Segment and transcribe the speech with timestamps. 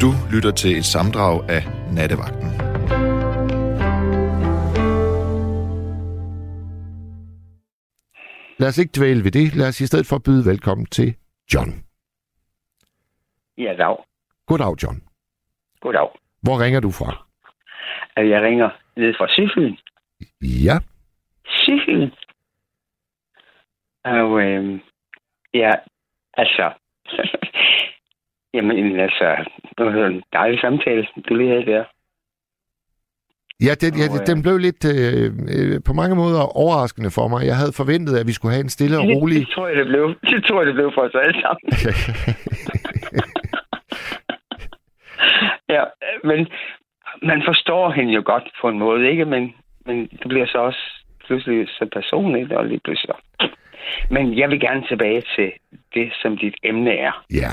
[0.00, 2.50] Du lytter til et samdrag af Nattevagten.
[8.58, 9.54] Lad os ikke dvæle ved det.
[9.56, 11.14] Lad os i stedet for byde velkommen til
[11.54, 11.70] John.
[13.58, 13.96] Ja, dag.
[14.46, 15.02] Goddag, John.
[15.80, 16.08] Goddag.
[16.42, 17.26] Hvor ringer du fra?
[18.18, 19.74] Øh, Jeg ringer ned fra Sydfyn.
[20.42, 20.76] Ja,
[21.46, 22.10] Sydfyn.
[24.04, 24.80] Og øh,
[25.54, 25.72] ja,
[26.34, 26.72] altså...
[28.56, 29.26] Jamen, altså,
[29.78, 31.84] det var en dejlig samtale, du lige havde der.
[33.66, 37.46] ja, den, ja øh, den blev lidt øh, øh, på mange måder overraskende for mig.
[37.46, 39.40] Jeg havde forventet, at vi skulle have en stille og rolig...
[39.40, 40.04] Det tror jeg, det blev.
[40.32, 41.66] Det tror jeg, det blev for os alle sammen.
[45.74, 45.84] ja,
[46.24, 46.48] men
[47.22, 49.24] man forstår hende jo godt på en måde, ikke?
[49.24, 49.54] Men,
[49.86, 50.82] men det bliver så også
[51.26, 53.14] pludselig så personligt, og lige pludselig.
[54.10, 55.52] Men jeg vil gerne tilbage til
[55.94, 57.24] det, som dit emne er.
[57.30, 57.52] ja.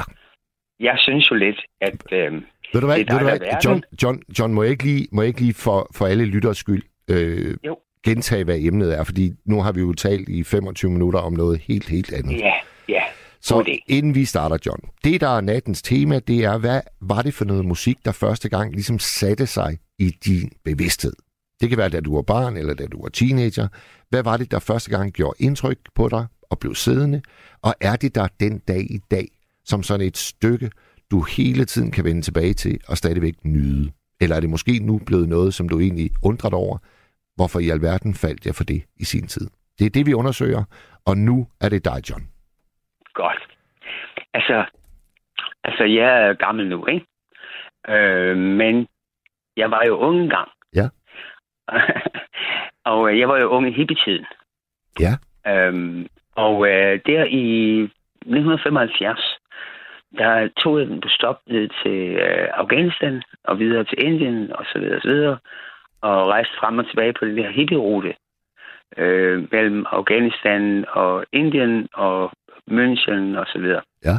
[0.83, 2.01] Jeg synes jo lidt, at...
[2.11, 2.33] Øh,
[2.73, 3.39] Ved du hvad, ved du hvad?
[3.65, 6.57] John, John, John, må jeg ikke lige, må jeg ikke lige for, for alle lytters
[6.57, 7.77] skyld øh, Jo.
[8.05, 9.03] gentage, hvad emnet er?
[9.03, 12.39] Fordi nu har vi jo talt i 25 minutter om noget helt, helt andet.
[12.39, 12.53] ja,
[12.89, 13.01] ja,
[13.41, 13.77] Så idé.
[13.87, 14.79] inden vi starter, John.
[15.03, 18.49] Det, der er nattens tema, det er, hvad var det for noget musik, der første
[18.49, 21.13] gang ligesom satte sig i din bevidsthed?
[21.61, 23.67] Det kan være, da du var barn, eller da du var teenager.
[24.09, 27.21] Hvad var det, der første gang gjorde indtryk på dig og blev siddende?
[27.61, 29.27] Og er det der den dag i dag,
[29.65, 30.71] som sådan et stykke,
[31.11, 33.91] du hele tiden kan vende tilbage til og stadigvæk nyde?
[34.21, 36.77] Eller er det måske nu blevet noget, som du egentlig undrer dig over?
[37.35, 39.47] Hvorfor i alverden faldt jeg for det i sin tid?
[39.79, 40.63] Det er det, vi undersøger,
[41.05, 42.23] og nu er det dig, John.
[43.13, 43.43] Godt.
[44.33, 44.65] Altså,
[45.63, 47.05] altså jeg er gammel nu, ikke?
[47.89, 48.87] Øh, men
[49.57, 50.49] jeg var jo ung engang.
[50.75, 50.87] Ja.
[52.91, 54.25] og øh, jeg var jo ung i hippietiden.
[54.99, 55.13] Ja.
[55.47, 59.32] Øhm, og øh, der i 1975,
[60.17, 64.65] der tog jeg den på stop ned til øh, Afghanistan og videre til Indien og
[64.73, 65.37] så videre og så videre.
[66.01, 68.13] Og rejste frem og tilbage på den der hippie-rute
[68.97, 72.31] øh, mellem Afghanistan og Indien og
[72.71, 73.81] München og så videre.
[74.05, 74.15] Ja.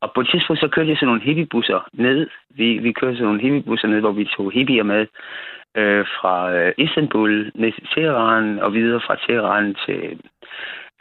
[0.00, 2.28] Og på et tidspunkt så kørte jeg sådan nogle hippiebusser ned.
[2.50, 5.06] Vi, vi kørte sådan nogle hippiebusser ned, hvor vi tog hippier med
[5.76, 10.20] øh, fra øh, Istanbul ned til Teheran og videre fra Teheran til,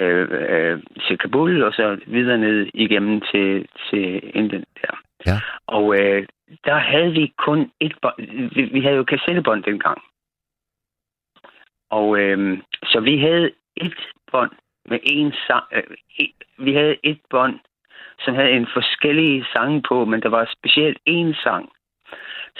[0.01, 4.93] øh, øh, til Kabul og så videre ned igennem til, til Indien der.
[5.25, 5.37] Ja.
[5.67, 6.27] Og øh,
[6.65, 8.49] der havde vi kun et bånd.
[8.55, 10.01] Vi, vi havde jo kassettebånd dengang.
[11.89, 13.99] Og øh, så vi havde et
[14.31, 14.51] bånd
[14.85, 15.63] med en sang.
[15.73, 15.83] Øh,
[16.19, 17.59] et, vi havde et bånd,
[18.19, 21.69] som havde en forskellige sange på, men der var specielt en sang,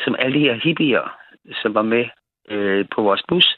[0.03, 1.17] som alle de her hippier,
[1.61, 2.05] som var med
[2.49, 3.57] øh, på vores bus,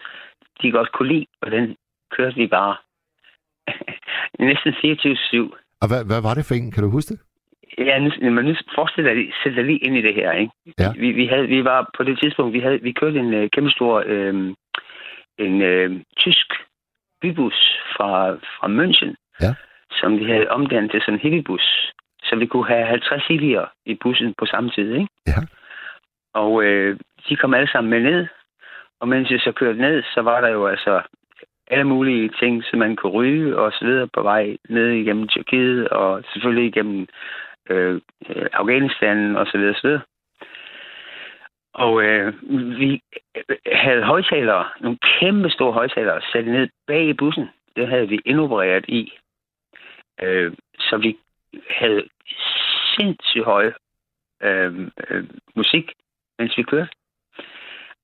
[0.61, 1.77] de godt kunne lide, og den
[2.11, 2.75] kørte vi bare
[4.49, 5.59] næsten 24-7.
[5.81, 6.71] Og hvad, hvad var det for en?
[6.71, 7.19] Kan du huske det?
[7.77, 10.51] Ja, nu, men nu forestil dig, sæt dig lige ind i det her, ikke?
[10.79, 10.91] Ja.
[10.97, 13.71] Vi, vi, havde, vi var på det tidspunkt, vi, havde, vi kørte en øh, kæmpe
[13.71, 14.53] stor øh,
[15.37, 16.47] en øh, tysk
[17.21, 19.53] bybus fra, fra München, Ja.
[19.91, 21.91] som vi havde omdannet til sådan en hippiebus,
[22.23, 25.07] så vi kunne have 50 hippier i bussen på samme tid, ikke?
[25.27, 25.39] Ja.
[26.33, 28.27] Og øh, de kom alle sammen med ned,
[28.99, 31.01] og mens jeg så kørte ned, så var der jo altså
[31.67, 35.89] alle mulige ting, som man kunne ryge og så videre på vej ned igennem Tyrkiet
[35.89, 37.07] og selvfølgelig igennem
[37.69, 40.01] øh, øh, Afghanistan og så videre, så videre.
[41.73, 42.33] Og øh,
[42.79, 43.01] vi
[43.71, 47.49] havde højtalere, nogle kæmpe store højtalere, sat ned bag i bussen.
[47.75, 49.13] Det havde vi indopereret i.
[50.21, 51.17] Øh, så vi
[51.69, 52.03] havde
[52.95, 53.71] sindssygt høj
[54.43, 55.23] øh, øh,
[55.55, 55.91] musik,
[56.39, 56.89] mens vi kørte.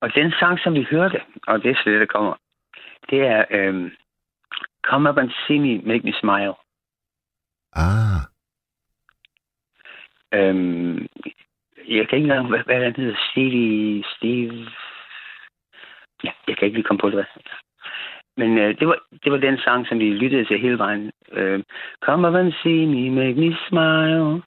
[0.00, 2.34] Og den sang, som vi hørte, og det er så det, der kommer,
[3.10, 3.90] det er øh,
[4.84, 6.54] Come Up and See Me, Make Me Smile.
[7.72, 8.20] Ah,
[10.34, 11.06] Øhm,
[11.88, 14.66] jeg kan ikke engang, hvad, hvad han hedder, Stevie, Steve...
[16.24, 17.14] Ja, jeg kan ikke lige komme på det.
[17.14, 17.24] Hvad.
[18.36, 21.10] Men øh, det, var, det var den sang, som vi lyttede til hele vejen.
[21.32, 21.62] Øh,
[22.04, 24.42] Come up and see me, make me smile.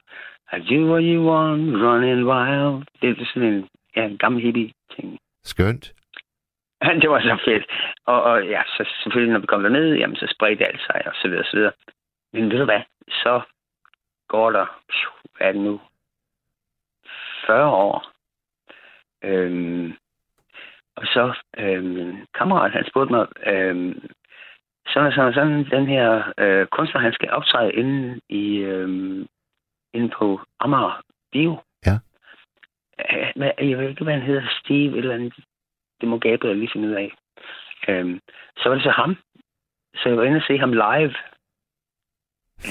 [0.55, 2.85] I do what you want, running wild.
[3.01, 5.17] Det er sådan en, ja, en gammel hippie-ting.
[5.43, 5.93] skønt.
[7.01, 7.65] det var så fedt.
[8.05, 11.13] Og, og ja, så selvfølgelig, når vi kom derned, jamen, så spredte alt sig, og
[11.15, 11.73] så videre, og så videre.
[12.33, 12.81] Men ved du hvad?
[13.09, 13.41] Så
[14.27, 14.65] går der,
[15.37, 15.81] hvad er det nu?
[17.45, 18.11] 40 år.
[19.23, 19.93] Øhm,
[20.95, 24.09] og så, øhm, kammerat, han spurgte mig, øhm,
[24.87, 29.27] sådan og sådan, og sådan, den her øh, kunstner, han skal optræde inde, i, øhm,
[29.93, 31.01] inde på Amager
[31.31, 31.57] Bio.
[31.85, 31.99] Ja.
[33.35, 35.33] Hvad, jeg ved ikke, hvad han hedder, Steve, eller andet.
[36.03, 37.09] Det må Gabriel lige finde ud af.
[37.89, 38.19] Øhm,
[38.57, 39.17] så var det så ham.
[39.95, 41.13] Så jeg var inde og se ham live.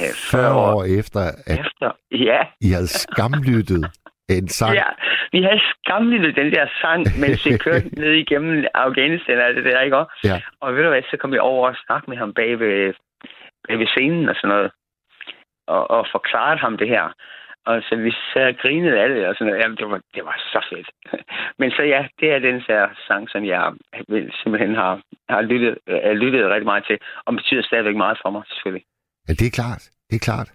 [0.00, 1.88] Øh, 40 år efter, at efter.
[2.28, 3.82] Ja, I havde skamlyttet
[4.28, 4.74] En sang?
[4.74, 4.88] Ja,
[5.32, 9.80] vi havde skamlet den der sang, mens vi kørte ned igennem Afghanistan og det der,
[9.80, 10.20] ikke også?
[10.24, 10.40] Ja.
[10.60, 12.94] Og ved du hvad, så kom jeg over og snakkede med ham bag ved,
[13.68, 14.70] bag ved scenen og sådan noget.
[15.66, 17.06] Og, og forklarede ham det her.
[17.66, 19.62] Og så vi sad og grinede alle og sådan noget.
[19.62, 20.88] Jamen, det var, det var så fedt.
[21.60, 23.72] Men så ja, det er den der sang, som jeg
[24.42, 26.98] simpelthen har, har lyttet, uh, lyttet rigtig meget til.
[27.26, 28.86] Og betyder stadigvæk meget for mig, selvfølgelig.
[29.28, 29.82] Ja, det er klart.
[30.10, 30.48] Det er klart.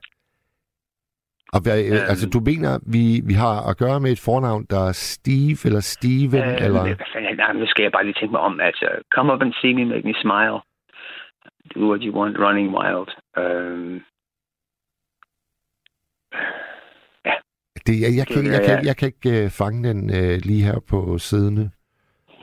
[1.54, 4.82] Og hvad, øhm, altså, du mener, vi, vi har at gøre med et fornavn, der
[4.90, 6.44] er Steve eller Steven?
[6.50, 6.84] Øh, eller?
[7.36, 8.60] Nej, nu skal jeg bare lige tænke mig om.
[8.60, 10.60] Altså, come up and see me, make me smile.
[11.74, 13.10] Do what you want, running wild.
[13.38, 13.48] Ja.
[17.88, 20.80] Det, jeg, jeg, kan, jeg, kan, jeg kan ikke uh, fange den uh, lige her
[20.92, 21.64] på sidene.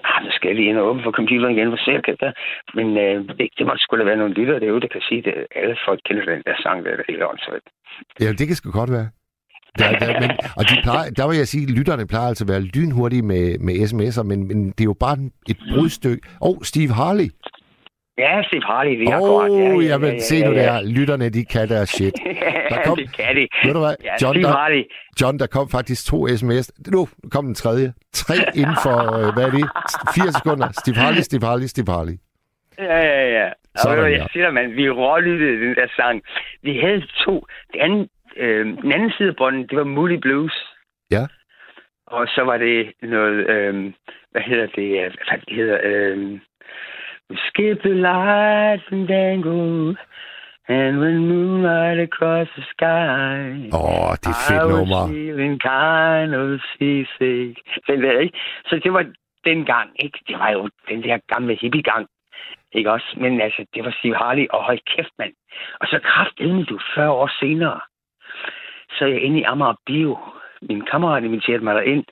[0.08, 2.32] Ah, nu skal jeg lige ind og åbne for computeren igen, for se, kan der.
[2.78, 5.46] Men uh, det, det må sgu da være nogle lyttere derude, der kan sige, at
[5.60, 7.68] alle folk kender den der sang, der er helt åndssvagt.
[8.20, 9.08] Ja, det kan sgu godt være.
[9.78, 12.50] Der, der, men, og de plejer, der vil jeg sige, at lytterne plejer altså at
[12.52, 15.16] være lynhurtige med, med sms'er, men, men det er jo bare
[15.52, 16.22] et brudstykke.
[16.40, 17.28] Åh, oh, Steve Harley.
[18.18, 19.52] Ja, Steve Harley, vi har Åh, godt.
[19.52, 20.62] Ja, ja, jamen, ja, se ja, nu ja.
[20.62, 20.82] der.
[20.98, 22.14] Lytterne, de kan deres shit.
[22.70, 23.48] Der kom, det kan de.
[23.64, 23.96] ved du hvad?
[24.04, 24.82] Ja, John, Steve der, Harley.
[25.20, 26.72] John, der kom faktisk to sms.
[26.92, 27.92] Nu kom den tredje.
[28.12, 29.66] Tre inden for, øh, hvad er det?
[30.14, 30.68] Fire sekunder.
[30.80, 32.16] Steve Harley, Steve Harley, Steve Harley.
[32.78, 33.46] Ja, ja, ja.
[33.74, 34.18] Og Sådan, du, ja.
[34.18, 36.22] jeg siger mand, vi rålyttede den der sang.
[36.62, 37.46] Vi havde to.
[37.72, 40.56] Den anden, øh, den anden side af bånden, det var Moody Blues.
[41.10, 41.24] Ja.
[42.06, 43.74] Og så var det noget, øh,
[44.32, 46.38] hvad hedder det, øh, hvad det hedder, øh,
[47.48, 49.96] skip the lights and dangle,
[50.68, 53.70] and when moonlight across the sky.
[53.72, 55.04] Åh, oh, det er I fedt was nummer.
[55.12, 57.54] feeling kind of seasick.
[57.88, 58.38] Den der, ikke?
[58.68, 59.04] Så det var
[59.44, 60.18] den gang, ikke?
[60.28, 62.06] Det var jo den der gamle hippie-gang.
[62.72, 63.16] Ikke også?
[63.20, 65.32] Men altså, det var Steve Harley, og hold kæft, mand.
[65.80, 67.80] Og så kraftedeme du 40 år senere.
[68.90, 70.18] Så er jeg inde i Amager Bio.
[70.62, 72.04] Min kammerat inviterede mig derind.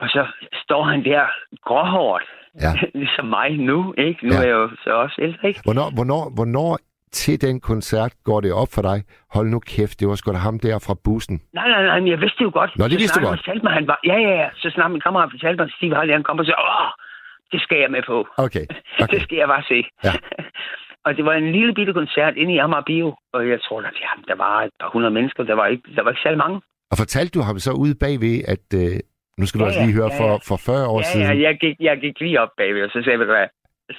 [0.00, 0.26] Og så
[0.64, 1.26] står han der
[1.64, 2.22] gråhåret,
[2.64, 2.72] Ja.
[3.02, 4.26] ligesom mig nu, ikke?
[4.26, 4.38] Nu Ja.
[4.40, 5.60] er jeg jo så også ældre, ikke?
[5.64, 6.78] Hvornår, hvornår, hvornår
[7.12, 8.98] til den koncert går det op for dig?
[9.34, 11.36] Hold nu kæft, det var sgu da ham der fra bussen.
[11.58, 12.70] Nej, nej, nej, men jeg vidste det jo godt.
[12.78, 13.38] Nå, det Så vidste du godt.
[13.40, 14.48] Fortalte mig, han var, ja, ja, ja.
[14.62, 16.90] Så snart min kammerat fortalte mig, at Steve Harley, han kom og sagde, åh,
[17.52, 18.16] det skal jeg med på.
[18.46, 18.64] Okay,
[19.02, 19.14] okay.
[19.14, 19.78] Det skal jeg bare se.
[20.06, 20.12] Ja.
[21.06, 23.96] og det var en lille bitte koncert inde i Amager Bio, og jeg tror, at
[24.04, 25.42] ja, der var et par hundrede mennesker.
[25.50, 26.60] Der var ikke, der var ikke særlig mange.
[26.92, 28.94] Og fortalte du ham så ude bagved, at øh,
[29.40, 31.26] nu skal du Ja, altså lige høre ja, for, for 40 år Ja, siden.
[31.26, 33.46] ja, jeg gik, jeg gik lige op bagved, og så sagde jeg, hvad,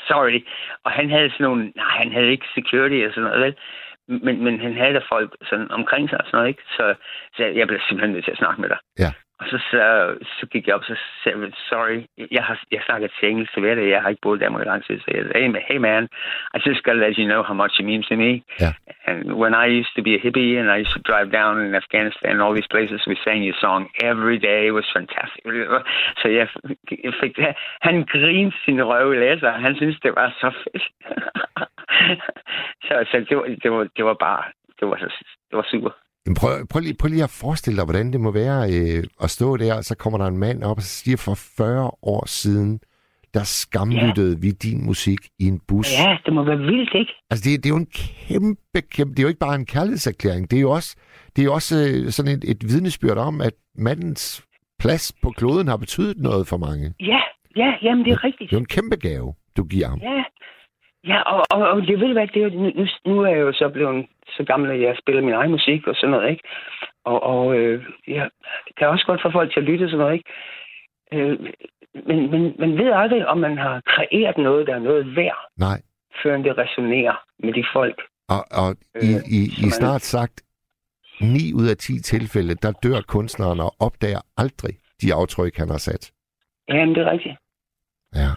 [0.10, 0.40] sorry.
[0.86, 3.54] Og han havde sådan nogle, nej, han havde ikke security og sådan noget, vel?
[4.26, 6.64] Men, men han havde der folk sådan omkring sig og sådan noget, ikke?
[6.78, 6.86] Så,
[7.36, 8.80] så jeg blev simpelthen nødt til at snakke med dig.
[9.04, 9.12] Ja.
[9.42, 9.84] Og så, så,
[10.38, 12.00] så gik jeg op, så sagde jeg, sorry,
[12.32, 14.62] jeg har jeg snakker til engelsk, så ved det, jeg har ikke boet i Danmark
[14.66, 16.04] i lang tid, så jeg sagde, hey, man,
[16.56, 18.32] I just gotta let you know how much it means to me.
[18.60, 18.72] Ja.
[19.08, 21.74] And when I used to be a hippie and I used to drive down in
[21.82, 24.62] Afghanistan and all these places, we sang your song every day.
[24.70, 25.42] It was fantastic.
[26.22, 26.48] Så jeg,
[27.06, 27.56] jeg fik det.
[27.88, 29.52] Han grinede sin røve læser.
[29.52, 30.84] Han synes det var så fedt.
[32.86, 34.44] så så det, var, det, var, det var bare,
[34.80, 34.98] det var,
[35.50, 35.92] det var super.
[36.26, 39.30] Men Prøv, prøv, lige, prøv lige at forestille dig, hvordan det må være øh, at
[39.30, 42.80] stå der, og så kommer der en mand op og siger, for 40 år siden,
[43.34, 45.88] der skamlyttede vi din musik i en bus.
[46.00, 47.12] Ja, det må være vildt, ikke?
[47.30, 47.92] Altså, det, det er jo en
[48.28, 49.12] kæmpe, kæmpe...
[49.14, 50.52] Det er jo ikke bare en kærlighedserklæring.
[50.52, 50.96] Det er jo også,
[51.36, 54.44] det er jo også øh, sådan et, et vidnesbyrd om, at mandens
[54.80, 56.94] plads på kloden har betydet noget for mange.
[57.00, 57.20] Ja,
[57.56, 58.50] ja, jamen det er rigtigt.
[58.50, 60.00] Det er jo en kæmpe gave, du giver ham.
[60.00, 60.24] Ja,
[61.12, 63.54] ja og, og, og det ved hvad, det er, jo- nu, nu er jeg jo
[63.54, 64.06] så blevet
[64.38, 66.44] så gammel, at jeg spiller min egen musik og sådan noget, ikke?
[67.06, 70.14] Og, og øh, det kan også godt få folk til at lytte og sådan noget,
[70.14, 70.30] ikke?
[71.14, 71.40] Øh,
[72.08, 75.82] men, men man ved aldrig, om man har kreeret noget, der er noget værd, Nej.
[76.24, 78.02] før det resonerer med de folk.
[78.30, 80.42] Og, og i, Øh, i, i er- snart sagt
[81.22, 85.78] 9 ud af 10 tilfælde, der dør kunstneren og opdager aldrig de aftryk, han har
[85.78, 86.12] sat.
[86.70, 87.36] Jamen, det er rigtigt.
[88.16, 88.30] Ja.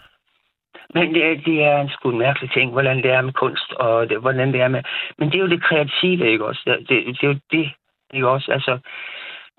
[0.94, 3.72] Men det, er- det er en sgu en mærkelig ting, hvordan det er med kunst,
[3.72, 4.82] og det, hvordan det er med...
[5.18, 6.62] Men det er jo det kreative, ikke også?
[6.66, 7.70] Det, det, det er jo det,
[8.14, 8.52] ikke også?
[8.52, 8.78] Altså,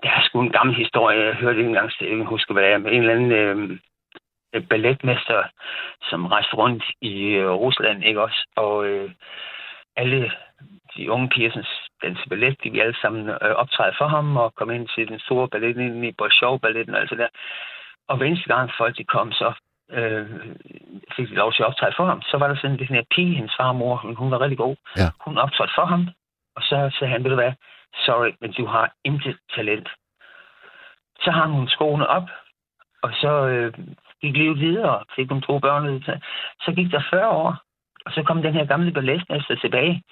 [0.02, 2.78] der er sgu en gammel historie, jeg hørte en engang, jeg husker, hvad det er,
[2.78, 5.42] med en eller anden øh, balletmester,
[6.02, 8.46] som rejste rundt i øh, Rusland, ikke også?
[8.56, 9.10] Og øh,
[9.96, 10.32] alle
[10.96, 11.62] de unge piger, som
[12.02, 15.18] dansede ballet, de ville alle sammen øh, optræde for ham og komme ind til den
[15.18, 17.28] store ballet, ind i Bolshov-balletten og alt det der.
[18.08, 19.52] Og hver eneste gang folk de kom, så
[19.90, 20.26] øh,
[21.16, 22.22] fik lov til at optræde for ham.
[22.22, 24.76] Så var der sådan den her pige, hendes far og mor, hun var rigtig god.
[24.96, 25.08] Ja.
[25.20, 26.08] Hun optrådte for ham,
[26.56, 27.52] og så sagde han, ved du hvad,
[28.06, 29.88] sorry, men du har intet talent.
[31.20, 32.28] Så hang hun skoene op,
[33.02, 33.72] og så øh,
[34.22, 36.02] gik livet videre, fik hun to børn.
[36.02, 36.18] Så,
[36.64, 37.56] så gik der 40 år,
[38.06, 40.02] og så kom den her gamle balletmester tilbage.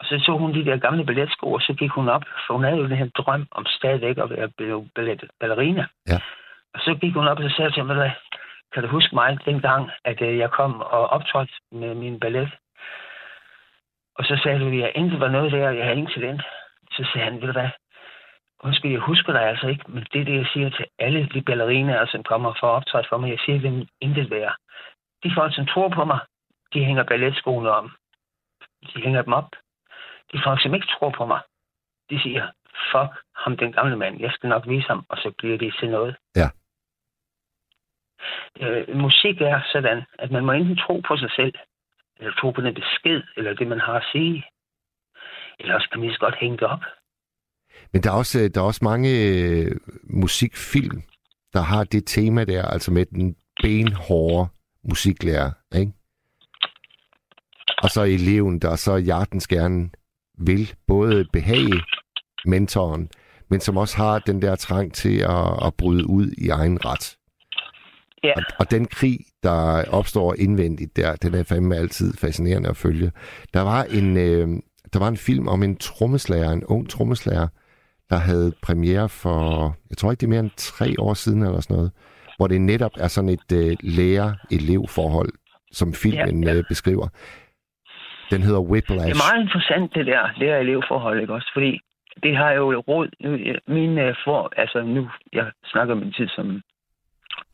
[0.00, 2.64] Og så tog hun de der gamle balletsko, og så gik hun op, for hun
[2.64, 4.48] havde jo den her drøm om stadigvæk at være
[4.96, 5.86] ballet, ballerina.
[6.08, 6.18] Ja.
[6.74, 8.14] Og så gik hun op, og så sagde til mig,
[8.72, 12.50] kan du huske mig dengang, at øh, jeg kom og optrådte med min ballet?
[14.14, 16.42] Og så sagde du, at jeg intet var noget der, jeg havde ingen talent.
[16.90, 17.70] Så sagde han, ved du hvad,
[18.60, 21.42] undskyld, jeg husker dig altså ikke, men det er det, jeg siger til alle de
[21.42, 23.30] ballerinaer, som kommer for at optræde for mig.
[23.30, 24.56] Jeg siger dem intet værd.
[25.24, 26.20] De folk, som tror på mig,
[26.72, 27.90] de hænger balletskoene om.
[28.94, 29.50] De hænger dem op.
[30.32, 31.40] De folk, som ikke tror på mig,
[32.10, 32.46] de siger,
[32.92, 35.90] fuck ham, den gamle mand, jeg skal nok vise ham, og så bliver de til
[35.90, 36.16] noget.
[36.36, 36.48] Ja.
[38.60, 41.54] Øh, musik er sådan, at man må enten tro på sig selv,
[42.18, 44.44] eller tro på den besked, eller det, man har at sige.
[45.60, 46.84] Ellers kan man lige så godt hænge det op.
[47.92, 51.02] Men der er også, der er også mange øh, musikfilm,
[51.52, 54.48] der har det tema der, altså med den benhårde
[54.84, 55.92] musiklærer, ikke?
[57.82, 59.90] Og så eleven, der så hjertens gerne
[60.38, 61.82] vil både behage
[62.44, 63.10] mentoren,
[63.50, 67.16] men som også har den der trang til at, at bryde ud i egen ret.
[68.24, 68.32] Ja.
[68.36, 73.12] Og, og den krig, der opstår indvendigt der, den er fandme altid fascinerende at følge.
[73.54, 74.48] Der var en, øh,
[74.92, 77.48] der var en film om en trommeslager, en ung trommeslager,
[78.10, 81.60] der havde premiere for, jeg tror ikke det er mere end tre år siden eller
[81.60, 81.92] sådan noget,
[82.36, 85.32] hvor det netop er sådan et øh, lærer-elev-forhold,
[85.72, 86.58] som filmen ja, ja.
[86.58, 87.08] Øh, beskriver.
[88.30, 89.06] Den hedder Whiplash.
[89.06, 91.50] Det er meget interessant, det der lærer-elev-forhold, ikke også?
[91.54, 91.80] Fordi
[92.22, 93.08] det har jo råd...
[93.68, 94.52] Min øh, for...
[94.56, 96.60] Altså nu, jeg snakker om min tid som,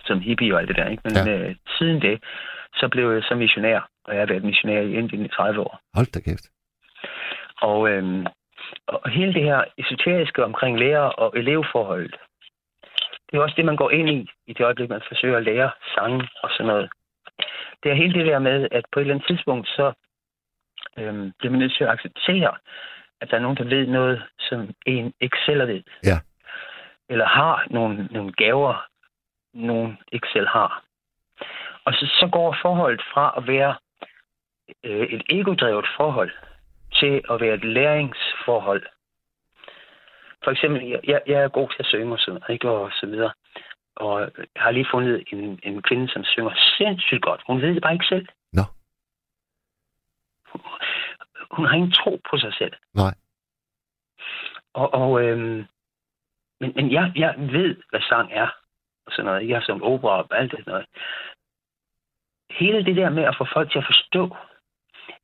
[0.06, 1.02] som hippie og alt det der, ikke?
[1.04, 1.38] Men ja.
[1.38, 2.24] øh, siden det,
[2.74, 5.80] så blev jeg så missionær, og jeg har været missionær i Indien i 30 år.
[5.94, 6.46] Hold da kæft.
[7.62, 8.26] Og, øhm,
[8.86, 12.16] og hele det her esoteriske omkring lærer- og elevforholdet,
[13.30, 15.70] det er også det, man går ind i, i det øjeblik, man forsøger at lære
[15.94, 16.90] sange og sådan noget.
[17.82, 19.92] Det er hele det der med, at på et eller andet tidspunkt, så
[20.98, 22.54] øhm, bliver man nødt til at acceptere,
[23.20, 25.82] at der er nogen, der ved noget, som en ikke selv ved.
[26.04, 26.18] Ja.
[27.08, 28.86] Eller har nogle, nogle gaver,
[29.56, 30.84] nogen ikke selv har.
[31.84, 33.76] Og så, så går forholdet fra at være
[34.84, 36.30] øh, et egodrevet forhold
[36.92, 38.86] til at være et læringsforhold.
[40.44, 42.70] For eksempel, jeg, jeg er god til at synge og så, ikke?
[42.70, 43.32] og så videre.
[43.96, 47.42] Og jeg har lige fundet en, en kvinde, som synger sindssygt godt.
[47.46, 48.26] Hun ved det bare ikke selv.
[48.52, 48.62] Nå.
[50.52, 50.60] Hun,
[51.50, 52.72] hun har ingen tro på sig selv.
[52.94, 53.14] Nej.
[54.74, 55.66] Og, og øhm,
[56.60, 58.48] men, men jeg, jeg ved, hvad sang er.
[59.06, 59.48] Og sådan noget.
[59.48, 60.86] Jeg har sunget opera og alt det noget.
[62.50, 64.36] Hele det der med at få folk til at forstå,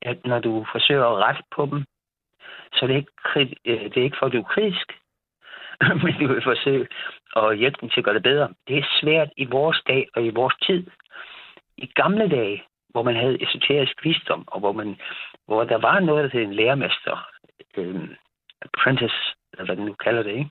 [0.01, 1.85] at når du forsøger at rette på dem,
[2.73, 4.87] så det er ikke, øh, det er ikke for, at du er kritisk,
[6.03, 6.87] men du vil forsøge
[7.35, 8.53] at hjælpe dem til at gøre det bedre.
[8.67, 10.87] Det er svært i vores dag og i vores tid.
[11.77, 14.99] I gamle dage, hvor man havde esoterisk visdom, og hvor, man,
[15.45, 17.29] hvor der var noget, til en lærermester,
[17.77, 18.09] øh,
[18.61, 19.21] apprentice,
[19.51, 20.49] eller hvad den nu kalder det, ikke?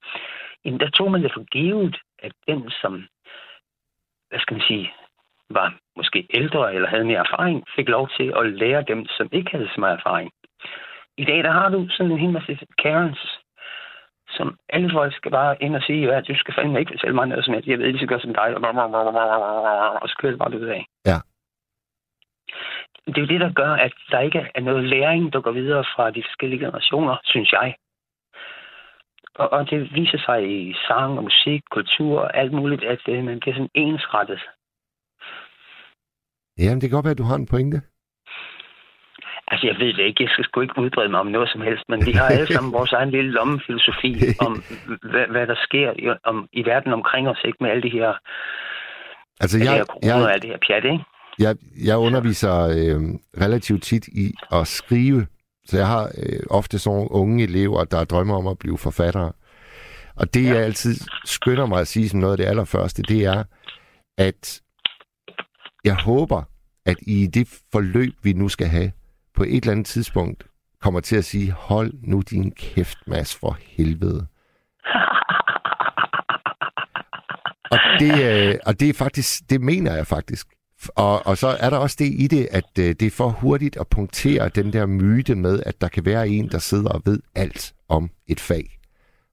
[0.65, 3.07] Jamen, der tog man det for givet, at den, som,
[4.33, 4.93] hvad skal man sige,
[5.51, 9.51] var måske ældre eller havde mere erfaring, fik lov til at lære dem, som ikke
[9.51, 10.31] havde så meget erfaring.
[11.17, 13.41] I dag, der har du sådan en hel masse Karens,
[14.29, 17.27] som alle folk skal bare ind og sige, at du skal fandme ikke fortælle mig
[17.27, 17.69] noget som helst.
[17.69, 18.57] Jeg ved lige så godt som dig.
[20.03, 20.87] Og så kører det bare ud af.
[21.07, 21.19] Ja.
[23.07, 25.85] Det er jo det, der gør, at der ikke er noget læring, der går videre
[25.97, 27.75] fra de forskellige generationer, synes jeg.
[29.35, 33.25] Og, og det viser sig i sang og musik, kultur og alt muligt, at øh,
[33.25, 34.41] man bliver sådan ensrettet.
[36.59, 37.81] Jamen, det kan godt være, at du har en pointe.
[39.53, 40.23] Altså, jeg ved det ikke.
[40.23, 42.73] Jeg skal sgu ikke udbrede mig om noget som helst, men vi har alle sammen
[42.79, 44.13] vores egen lille lommefilosofi
[44.47, 44.53] om,
[45.13, 48.13] hvad, hvad der sker i, om, i verden omkring os, ikke med alle de her,
[49.41, 51.05] altså, jeg, her corona jeg, og alt det her pjat, ikke?
[51.39, 51.57] Jeg,
[51.89, 53.01] jeg underviser øh,
[53.45, 55.27] relativt tit i at skrive,
[55.67, 59.33] så jeg har øh, ofte sådan nogle unge elever, der drømmer om at blive forfattere.
[60.15, 60.49] Og det, ja.
[60.49, 63.45] jeg altid skynder mig at sige som noget af det allerførste, det er,
[64.19, 64.61] at
[65.85, 66.43] jeg håber,
[66.87, 68.93] at i det forløb, vi nu skal have,
[69.35, 70.47] på et eller andet tidspunkt
[70.81, 74.19] kommer til at sige, hold nu din kæft, Mads, for helvede.
[77.73, 80.49] og, det, øh, og det er faktisk, det mener jeg faktisk.
[80.97, 83.77] Og, og så er der også det i det, at øh, det er for hurtigt
[83.83, 87.19] at punktere den der myte med, at der kan være en, der sidder og ved
[87.37, 88.67] alt om et fag.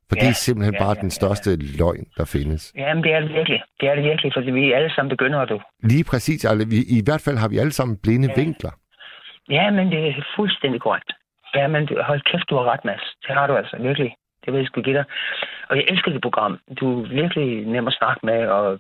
[0.09, 1.57] For ja, det er simpelthen ja, bare ja, den største ja.
[1.81, 2.73] løgn, der findes.
[2.75, 3.61] Jamen, det er det virkelig.
[3.79, 5.57] Det er det virkelig, fordi vi alle sammen begynder du.
[5.83, 6.45] Lige præcis.
[6.45, 8.41] Altså, vi, I hvert fald har vi alle sammen blinde ja.
[8.41, 8.73] vinkler.
[9.49, 11.11] Ja, men det er fuldstændig korrekt.
[11.55, 13.05] Ja, men hold kæft, du har ret, Mads.
[13.27, 14.11] Det har du altså, virkelig.
[14.49, 15.05] Det vil jeg sgu give dig.
[15.69, 16.59] Og jeg elsker det program.
[16.79, 18.79] Du er virkelig nem at snakke med, og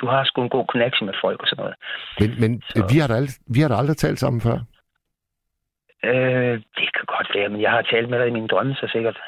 [0.00, 1.76] du har sgu en god connection med folk og sådan noget.
[2.20, 2.50] Men, men
[2.90, 4.58] vi, har da aldrig, vi har da aldrig talt sammen før.
[6.10, 8.86] Øh, det kan godt være, men jeg har talt med dig i mine drømme, så
[8.92, 9.18] sikkert.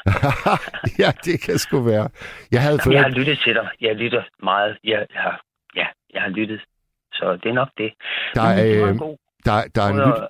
[1.03, 2.09] ja, det kan sgu være.
[2.53, 3.69] Jeg, havde Jamen, jeg har lyttet til dig.
[3.81, 4.79] Jeg lytter meget.
[4.85, 5.43] Jeg, har,
[5.77, 6.61] ja, jeg har lyttet.
[7.13, 7.91] Så det er nok det.
[8.35, 8.95] Der er, øh,
[9.47, 10.21] der, der, er en lyt,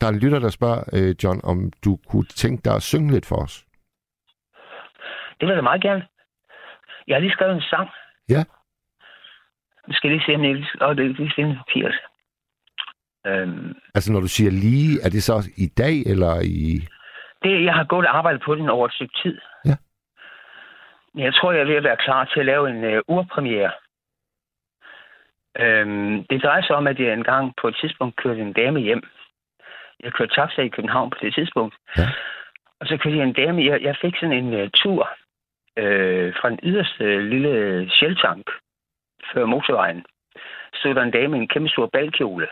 [0.00, 3.12] der er en lytter, der spørger, øh, John, om du kunne tænke dig at synge
[3.12, 3.64] lidt for os.
[5.40, 6.06] Det vil jeg meget gerne.
[7.06, 7.88] Jeg har lige skrevet en sang.
[8.28, 8.44] Ja.
[9.86, 11.98] Nu skal jeg lige se, om jeg oh, det lige finde papiret.
[13.26, 16.64] Øhm, Altså, når du siger lige, er det så i dag, eller i...
[17.42, 19.38] det, jeg har gået og arbejdet på den over et stykke tid.
[19.64, 19.76] Ja.
[21.14, 23.72] Men Jeg tror, jeg er ved at være klar til at lave en øh, urpremiere.
[25.58, 29.02] Øhm, det drejer sig om, at jeg engang på et tidspunkt kørte en dame hjem.
[30.00, 31.74] Jeg kørte taxa i København på det tidspunkt.
[31.96, 32.08] Ja.
[32.80, 33.64] Og så kørte jeg en dame.
[33.64, 35.08] Jeg, jeg fik sådan en uh, tur
[35.82, 37.52] øh, fra den yderste lille
[37.90, 38.46] sjeltank
[39.32, 40.04] før motorvejen.
[40.74, 42.46] Stod der en dame i en kæmpe stor balkjole.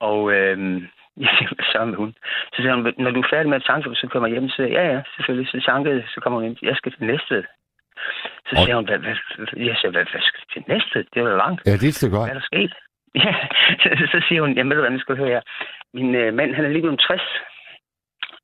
[0.00, 0.82] Og øh,
[1.16, 2.14] jeg siger, så med hun?
[2.52, 4.48] Så siger hun, når du er færdig med at tanke, så kommer jeg hjem.
[4.48, 5.48] Så siger jeg, ja, ja, selvfølgelig.
[5.50, 6.56] Så tankede, så kommer hun hjem.
[6.62, 7.44] Jeg skal til Næstved.
[8.48, 9.16] Så Og- siger hun, hvad, hvad,
[9.56, 11.04] jeg siger, hvad, hvad skal til Næstved?
[11.14, 11.60] Det er jo langt.
[11.66, 12.30] Ja, det er et stykke Hvad godt.
[12.30, 12.74] er der sket?
[13.24, 13.34] Ja,
[13.82, 15.40] så, så siger hun, jamen ved du hvad, nu skal høre her.
[15.94, 17.22] Min øh, mand, han er lige blevet 60.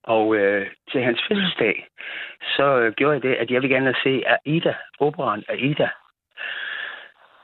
[0.05, 1.89] Og øh, til hans fødselsdag,
[2.57, 5.89] så øh, gjorde jeg det, at jeg vil gerne se Aida, operan Aida.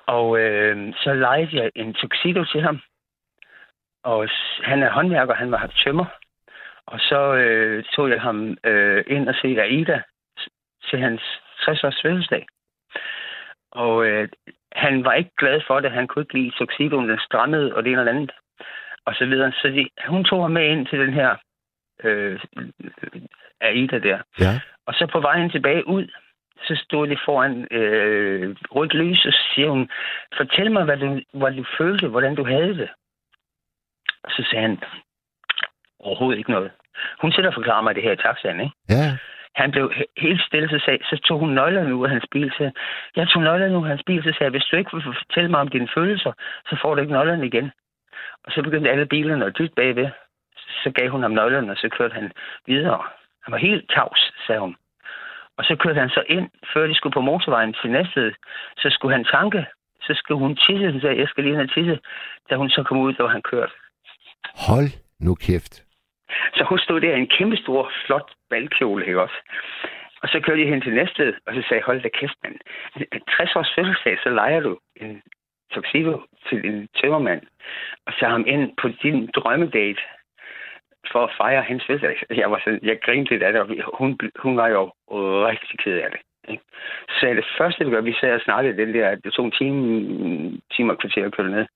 [0.07, 2.81] Og øh, så lejede jeg en tuxedo til ham.
[4.03, 4.29] Og
[4.63, 6.07] han er håndværker, han var tømmer.
[6.87, 10.03] Og så øh, tog jeg ham øh, ind og se Aida
[10.91, 11.23] til hans
[11.61, 12.47] 60-års fødselsdag.
[13.73, 14.29] Og øh,
[14.73, 15.91] han var ikke glad for det.
[15.91, 18.33] Han kunne ikke lide tuxedoen, den strammede og det ene og det andet.
[19.05, 19.53] Og så videre.
[19.53, 21.37] Så de, hun tog ham med ind til den her
[22.05, 22.41] øh,
[23.61, 24.19] Aida der.
[24.41, 24.61] Ja.
[24.87, 26.07] Og så på vejen tilbage ud,
[26.67, 29.91] så stod de foran øh, rødt lys, og så siger hun,
[30.37, 32.89] fortæl mig, hvad du, hvad du følte, hvordan du havde det.
[34.25, 34.79] Og så sagde han,
[36.01, 36.71] overhovedet ikke noget.
[37.21, 38.75] Hun sætter og forklarer mig det her i taxaen, ikke?
[38.89, 39.17] Ja,
[39.55, 42.51] Han blev he- helt stille, så, sag, så tog hun nøglerne ud af hans bil.
[42.59, 42.71] Så
[43.17, 45.51] jeg tog nøglerne ud af hans bil, så sagde jeg, hvis du ikke vil fortælle
[45.51, 46.33] mig om dine følelser,
[46.69, 47.71] så får du ikke nøglerne igen.
[48.45, 50.09] Og så begyndte alle bilerne at dytte bagved.
[50.83, 52.33] Så gav hun ham nøglerne, og så kørte han
[52.67, 53.03] videre.
[53.45, 54.77] Han var helt tavs, sagde hun.
[55.59, 58.35] Og så kørte han så ind, før de skulle på motorvejen til næste.
[58.77, 59.67] Så skulle han tanke.
[60.03, 60.93] Så skulle hun tisse.
[60.93, 61.99] Hun sagde, jeg skal lige have tisse.
[62.51, 63.73] Da hun så kom ud, der var han kørt.
[64.69, 64.89] hold
[65.21, 65.75] nu kæft.
[66.57, 69.39] Så hun stod der i en kæmpe stor, flot balkjole, ikke også?
[70.23, 72.57] Og så kørte jeg hen til næste, og så sagde hold da kæft, mand.
[73.37, 75.23] 60 års fødselsdag, så leger du en
[75.75, 77.43] tuxedo til en tømmermand,
[78.07, 80.03] og tager ham ind på din drømmedate
[81.13, 82.37] for at fejre hans fødselsdag.
[82.37, 84.91] Jeg, var sådan, jeg grinte lidt af det, og hun, hun var jo
[85.47, 86.21] rigtig ked af det.
[86.49, 86.63] Ikke?
[87.09, 90.61] Så det første, vi gør, vi sad og snakkede den der, det tog en time,
[90.77, 91.67] time og kvarter at køre ned.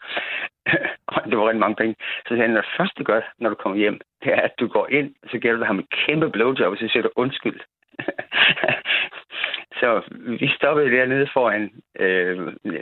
[1.12, 1.94] og det var rigtig mange penge.
[2.26, 4.66] Så sagde han, det første du gør, når du kommer hjem, det er, at du
[4.66, 7.60] går ind, så giver du ham en kæmpe blowjob, og så siger du undskyld.
[9.80, 10.02] så
[10.40, 12.38] vi stoppede dernede foran, øh,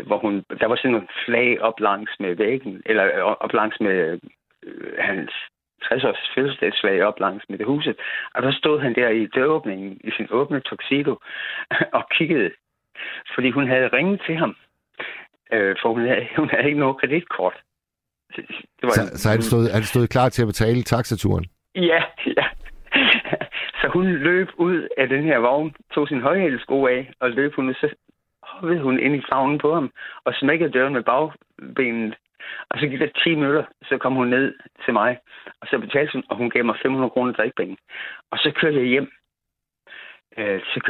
[0.06, 3.80] hvor hun, der var sådan nogle flag op langs med væggen, eller øh, op langs
[3.80, 4.18] med
[4.62, 5.32] øh, hans
[5.86, 7.96] 60-års fødselsdagsflag op langs med det huset.
[8.34, 11.14] Og der stod han der i døråbningen i sin åbne tuxedo
[11.98, 12.50] og kiggede,
[13.34, 14.56] fordi hun havde ringet til ham.
[15.52, 17.56] Øh, for hun havde, hun havde ikke noget kreditkort.
[18.36, 21.44] Det var Så, så det stået, er det stået klar til at betale taxaturen?
[21.74, 22.46] Ja, ja.
[23.80, 27.74] Så hun løb ud af den her vogn, tog sin højhældesko af, og løb hun,
[27.74, 27.88] så
[28.42, 29.90] hoppede hun ind i favnen på ham,
[30.24, 32.14] og smækkede døren med bagbenet.
[32.70, 35.18] Og så gik der 10 minutter, så kom hun ned til mig,
[35.60, 37.76] og så betalte hun, og hun gav mig 500 kroner drikpenge.
[38.30, 39.12] Og så kørte jeg hjem
[40.38, 40.82] øh, til,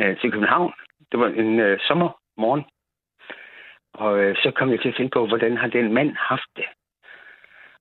[0.00, 0.72] øh, til København.
[1.12, 2.64] Det var en øh, sommermorgen.
[3.94, 6.64] Og øh, så kom jeg til at finde på, hvordan har den mand haft det.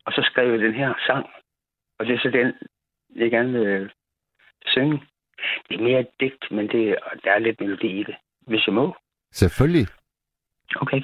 [0.06, 1.26] Og så skrev jeg den her sang.
[2.00, 2.54] Og det er så den,
[3.16, 3.90] jeg gerne vil øh,
[4.66, 5.04] synge.
[5.70, 8.16] Det er mere et digt, men det, der er lidt melodi i det,
[8.48, 8.96] hvis jeg må.
[9.32, 9.88] Selvfølgelig.
[10.76, 11.02] Okay.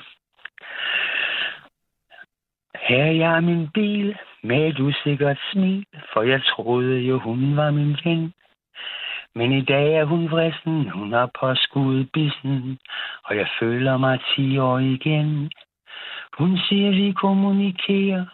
[2.82, 7.72] Her er jeg min bil med et usikkert smil, for jeg troede jo, hun var
[7.72, 8.34] min ven.
[9.36, 12.80] Men i dag er hun vristen, hun har påskudt bissen,
[13.24, 15.52] og jeg føler mig 10 år igen.
[16.38, 18.26] Hun siger, vi kommunikerer,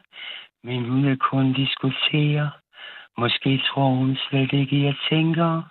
[0.64, 2.52] men hun vil kun diskutere.
[3.18, 5.62] Måske tror hun slet ikke, jeg tænker.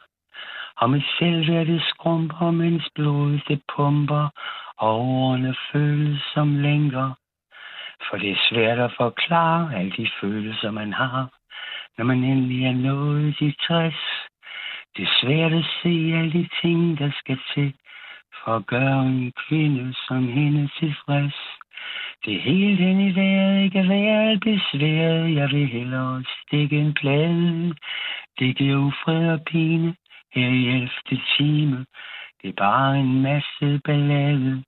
[0.76, 4.28] Og mit selvværd det skrumper, mens blodet det pumper,
[4.76, 7.14] og årene føles som længere.
[8.08, 11.28] For det er svært at forklare alle de følelser, man har,
[11.98, 13.94] når man endelig er nået de 60.
[14.96, 15.88] Det er svært at se
[16.18, 17.74] alle de ting, der skal til,
[18.44, 21.38] for at gøre en kvinde som hende tilfreds.
[22.24, 25.34] Det er helt hen i vejret ikke være besværet.
[25.34, 27.74] Jeg vil hellere stikke en plade.
[28.38, 29.94] Det giver ufred og pine
[30.34, 30.90] her i 11.
[31.36, 31.86] time.
[32.42, 34.64] Det er bare en masse ballade.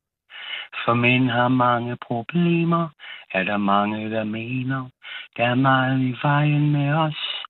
[0.85, 2.89] For mænd har mange problemer,
[3.33, 4.89] er der mange, der mener.
[5.37, 7.45] Der er meget i vejen med os.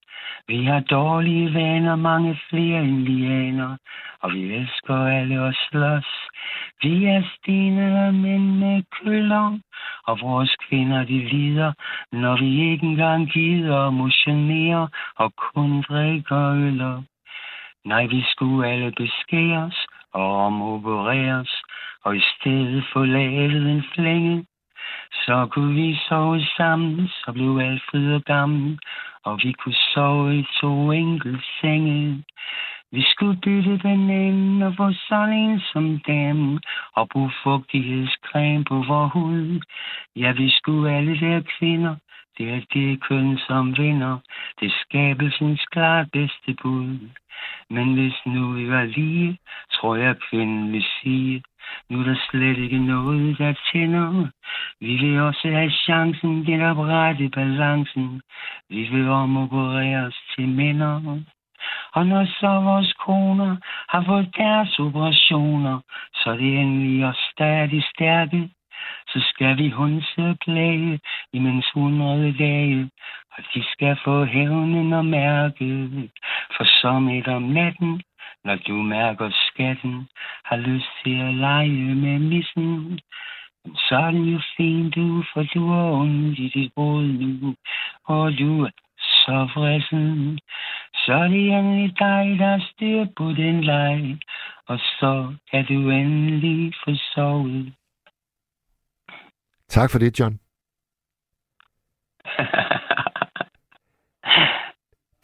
[0.48, 3.76] Vi har dårlige vaner, mange flere indianer,
[4.20, 6.06] og vi elsker alle os slås.
[6.82, 9.58] Vi er stenede mænd med køller,
[10.06, 11.72] og vores kvinder de lider,
[12.12, 17.02] når vi ikke engang gider motionere og kun drikker øller.
[17.84, 21.62] Nej, vi skulle alle beskæres og omopereres,
[22.04, 24.46] og i stedet få lavet en flænge.
[25.12, 28.78] Så kunne vi sove sammen, så blev Alfred og gammel,
[29.24, 32.24] og vi kunne sove i to enkelte senge.
[32.92, 36.58] Vi skulle bytte den ende og få sådan en som dem,
[36.96, 39.60] og bruge fugtighedscreme på vores hud.
[40.16, 41.96] Ja, vi skulle alle være kvinder,
[42.38, 44.18] det er det køn, som vinder.
[44.60, 46.98] Det skabelsens klart bedste bud.
[47.70, 49.38] Men hvis nu vi var lige,
[49.72, 51.42] tror jeg kvinden vil sige,
[51.90, 54.29] nu er der slet ikke noget, der tænder.
[54.81, 58.20] Vi vil også have chancen, genoprette balancen.
[58.68, 61.20] Vi vil omopereres til minder.
[61.94, 63.57] Og når så vores koner
[63.88, 65.81] har fået deres operationer,
[66.14, 68.50] så er det endelig og stadig stærke.
[69.09, 71.00] Så skal vi hunse og plage,
[71.33, 72.90] imens hundrede dage,
[73.33, 75.88] og de skal få hævnen og mærke.
[76.57, 78.03] For som et om natten,
[78.44, 80.08] når du mærker skatten,
[80.44, 83.00] har lyst til at lege med missen.
[83.76, 87.54] Så er det jo fint, du, for du har ondt i dit råd nu,
[88.04, 90.38] og du er så frisen.
[90.94, 94.18] Så er det endelig dig, der styr på den leg,
[94.66, 97.72] og så kan du endelig få sovet.
[99.68, 100.40] Tak for det, John.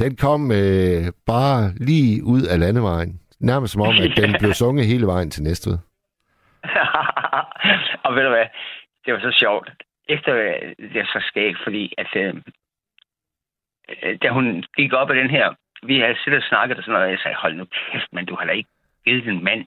[0.02, 3.20] Den kom øh, bare lige ud af landevejen.
[3.40, 5.78] Nærmest som om, at den blev sunget hele vejen til Næstved.
[8.04, 8.46] og ved du hvad,
[9.04, 9.70] det var så sjovt.
[10.08, 10.32] Efter
[10.92, 12.34] det er så skægt, fordi at, øh,
[14.22, 17.06] da hun gik op af den her, vi havde siddet og snakket og sådan noget,
[17.06, 18.70] og jeg sagde, hold nu kæft, men du har da ikke
[19.04, 19.66] givet din mand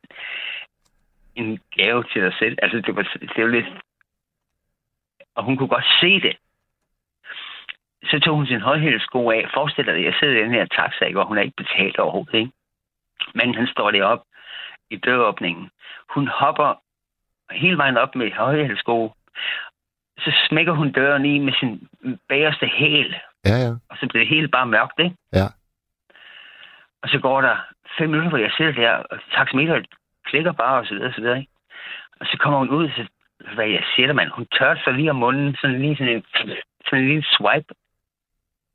[1.36, 2.58] en gave til dig selv.
[2.62, 3.04] Altså, det var,
[3.36, 3.66] det var lidt...
[5.36, 6.36] Og hun kunne godt se det
[8.04, 9.50] så tog hun sin højhældesko af.
[9.54, 12.34] Forestil dig, jeg sidder i den her taxa, hvor hun er ikke betalt overhovedet.
[12.40, 12.52] Ikke?
[13.36, 14.24] Men han står der op
[14.90, 15.70] i døråbningen.
[16.10, 16.74] Hun hopper
[17.52, 19.14] hele vejen op med højhældesko.
[20.20, 21.88] Så smækker hun døren i med sin
[22.30, 23.16] bagerste hæl.
[23.46, 23.72] Ja, ja.
[23.90, 25.16] Og så bliver det hele bare mørkt, ikke?
[25.34, 25.48] Ja.
[27.04, 27.56] Og så går der
[27.98, 29.88] fem minutter, hvor jeg sidder der, og taxameteret
[30.26, 31.52] klikker bare, og så videre, og så videre, ikke?
[32.20, 33.08] Og så kommer hun ud, så
[33.56, 36.24] hvad jeg siger mand, hun tør sig lige om munden, sådan lige sådan en,
[36.86, 37.74] sådan en lille swipe,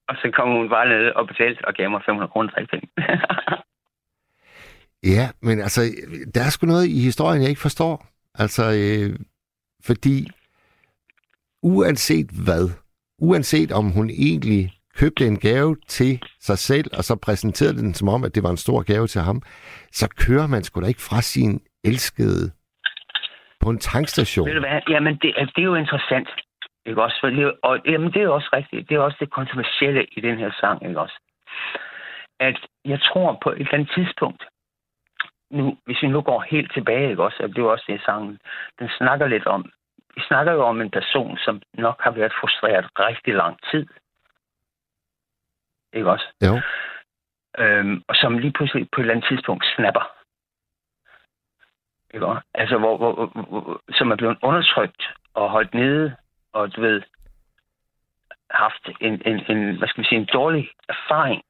[0.09, 2.89] og så kom hun bare ned og betalte og gav mig 500 kroner til penge.
[5.17, 5.81] ja, men altså,
[6.35, 8.07] der er sgu noget i historien, jeg ikke forstår.
[8.35, 9.19] Altså, øh,
[9.87, 10.29] fordi
[11.63, 12.65] uanset hvad,
[13.19, 18.09] uanset om hun egentlig købte en gave til sig selv, og så præsenterede den som
[18.09, 19.43] om, at det var en stor gave til ham,
[19.93, 22.51] så kører man sgu da ikke fra sin elskede
[23.61, 24.49] på en tankstation.
[24.49, 24.81] Ved du hvad?
[24.89, 26.29] Jamen, det, det er jo interessant.
[26.89, 27.17] Ikke også?
[27.21, 28.89] For det, og jamen, det er også rigtigt.
[28.89, 31.19] Det er også det kontroversielle i den her sang, ikke også?
[32.41, 34.45] At jeg tror på et eller andet tidspunkt,
[35.51, 37.43] nu, hvis vi nu går helt tilbage, ikke også?
[37.43, 38.41] At det er også det, sangen,
[38.79, 39.73] den snakker lidt om.
[40.15, 43.87] Vi snakker jo om en person, som nok har været frustreret rigtig lang tid.
[45.93, 46.27] Ikke også?
[46.47, 46.61] Jo.
[47.59, 50.13] Øhm, og som lige pludselig på et eller andet tidspunkt snapper.
[52.15, 52.43] Ikke også?
[52.55, 55.03] Altså, hvor, hvor, hvor, hvor, som er blevet undertrykt
[55.35, 56.17] og holdt nede
[56.53, 57.03] og du ved,
[58.51, 61.43] haft en, en, en hvad skal man sige, en dårlig erfaring.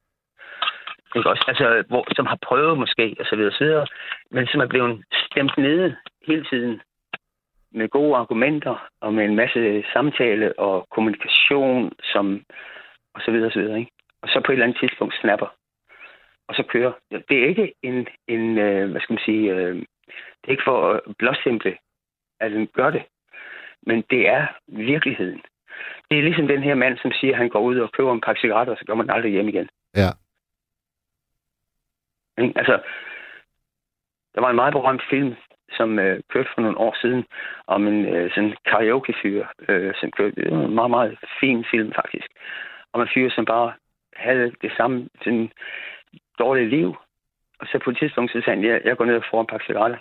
[1.16, 1.44] Ikke også?
[1.48, 3.86] Altså, hvor, som har prøvet måske, og så videre, og så videre,
[4.30, 6.80] men som er blevet stemt nede hele tiden
[7.70, 12.44] med gode argumenter og med en masse samtale og kommunikation, som,
[13.14, 13.92] og så videre, og så videre, ikke?
[14.22, 15.46] Og så på et eller andet tidspunkt snapper,
[16.48, 16.92] og så kører.
[17.10, 19.74] Det er ikke en, en øh, hvad skal man sige, øh,
[20.40, 21.76] det er ikke for at blåstemple,
[22.40, 23.02] at den gør det.
[23.82, 25.42] Men det er virkeligheden.
[26.10, 28.20] Det er ligesom den her mand, som siger, at han går ud og køber en
[28.20, 29.68] pakke cigaretter, og så kommer han aldrig hjem igen.
[29.96, 30.10] Ja.
[32.36, 32.80] Altså,
[34.34, 35.34] der var en meget berømt film,
[35.76, 37.24] som øh, kørte for nogle år siden,
[37.66, 40.34] om en øh, sådan karaoke-fyr, øh, som kørte.
[40.36, 42.26] Det var en meget, meget fin film, faktisk.
[42.92, 43.72] Om en fyr, som bare
[44.16, 45.50] havde det samme sådan
[46.38, 46.96] dårlige liv.
[47.60, 49.46] Og så på et tidspunkt, så sagde han, ja, jeg går ned og får en
[49.46, 49.98] pakke cigaretter.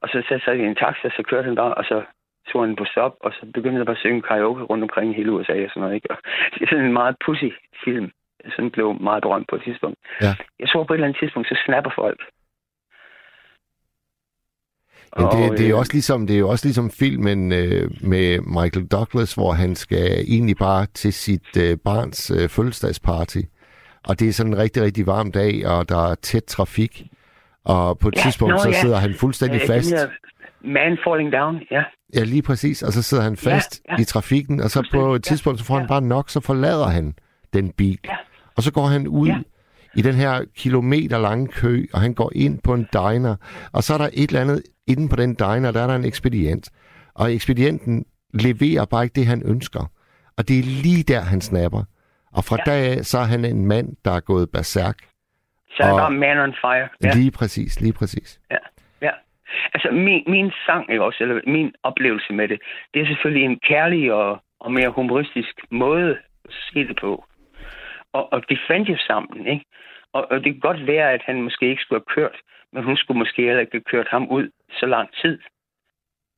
[0.00, 2.04] Og så satte sig i en taxa, så kørte han bare, og så
[2.50, 5.16] tog han på stop, og så begyndte jeg bare at synge karaoke rundt omkring i
[5.18, 5.94] hele USA og sådan noget.
[5.98, 6.10] Ikke?
[6.10, 6.18] Og
[6.52, 7.50] det er sådan en meget pussy
[7.84, 8.08] film,
[8.56, 9.98] som blev meget berømt på et tidspunkt.
[10.24, 10.32] Ja.
[10.62, 12.20] Jeg tror på et eller andet tidspunkt, så snapper folk.
[15.16, 18.40] Men det, det, er øh, også ligesom, det er jo også ligesom filmen øh, med
[18.40, 23.38] Michael Douglas, hvor han skal egentlig bare til sit øh, barns øh, fødselsdagsparty.
[24.08, 27.02] Og det er sådan en rigtig, rigtig varm dag, og der er tæt trafik.
[27.64, 28.80] Og på et Ja, tidspunkt, nå, så ja.
[28.80, 29.90] sidder han fuldstændig øh, fast.
[29.90, 30.08] den her
[30.64, 31.82] Man Falling Down, ja.
[32.14, 32.82] Ja, lige præcis.
[32.82, 34.00] Og så sidder han fast Ja, ja.
[34.02, 35.88] i trafikken, og så på et tidspunkt, så får han Ja.
[35.88, 37.14] bare nok, så forlader han
[37.52, 37.98] den bil.
[38.04, 38.16] Ja.
[38.56, 39.38] Og så går han ud Ja.
[39.94, 43.36] i den her kilometer lange kø, og han går ind på en diner,
[43.72, 46.04] og så er der et eller andet inde på den diner, der er der en
[46.04, 46.70] ekspedient.
[47.14, 49.90] Og ekspedienten leverer bare ikke det, han ønsker.
[50.36, 51.82] Og det er lige der, han snapper.
[52.32, 52.70] Og fra Ja.
[52.70, 54.96] dag af, så er han en mand, der er gået berserk.
[55.70, 56.88] Så er Og- der Man on Fire.
[57.04, 57.14] Ja.
[57.18, 58.40] Lige præcis, lige præcis.
[58.50, 58.56] Ja.
[59.74, 62.60] Altså, min, min sang, ikke også, eller min oplevelse med det,
[62.94, 67.24] det er selvfølgelig en kærlig og, og mere humoristisk måde at se det på.
[68.12, 69.64] Og, og de fandt jo sammen, ikke?
[70.12, 72.36] Og, og det kan godt være, at han måske ikke skulle have kørt,
[72.72, 75.38] men hun skulle måske heller ikke have kørt ham ud så lang tid.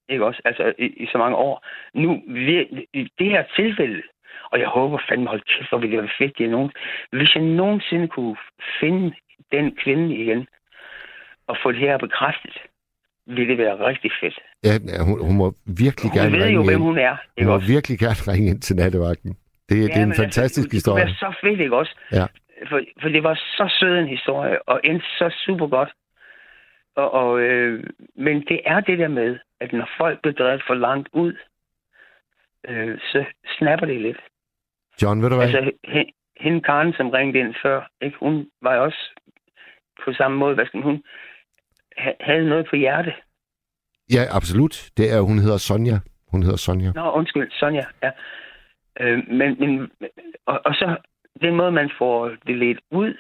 [0.09, 0.43] Ikke også?
[0.45, 1.67] Altså, i, i så mange år.
[1.95, 4.03] Nu, vi- i det her tilfælde,
[4.53, 6.73] og jeg håber fandme, hold kæft, hvor ville det være fedt, det er nogen.
[7.13, 8.37] Hvis jeg nogensinde kunne
[8.81, 9.15] finde
[9.53, 10.49] den kvinde igen,
[11.47, 12.63] og få det her bekræftet,
[13.37, 14.37] ville det være rigtig fedt.
[14.65, 14.75] Ja,
[15.09, 16.83] hun, hun må virkelig Hun gerne ved ringe jo, hvem ind.
[16.83, 17.67] hun er, Hun ikke må også?
[17.75, 19.31] virkelig gerne ringe ind til nattevagten.
[19.69, 21.01] Det, ja, det er en men fantastisk altså, historie.
[21.05, 21.95] Det være så fedt, ikke også?
[22.13, 22.27] Ja.
[22.69, 25.91] For, for det var så sød en historie, og endte så super godt.
[26.97, 27.85] Og, og, øh,
[28.17, 31.33] men det er det der med, at når folk bliver drevet for langt ud,
[32.69, 33.25] øh, så
[33.59, 34.21] snapper det lidt.
[35.03, 35.45] John, ved du hvad?
[35.47, 39.03] Altså, hen- hende Karen, som ringede ind før, ikke, hun var jo også
[40.05, 41.03] på samme måde, hvad skal hun
[42.21, 43.13] havde noget på hjerte.
[44.13, 44.91] Ja, absolut.
[44.97, 45.99] Det er, hun hedder Sonja.
[46.33, 46.93] Hun hedder Sonja.
[46.95, 48.11] Nå, undskyld, Sonja, ja.
[49.01, 49.91] Øh, men, men,
[50.47, 50.97] og, og så
[51.41, 53.15] den måde, man får det lidt ud,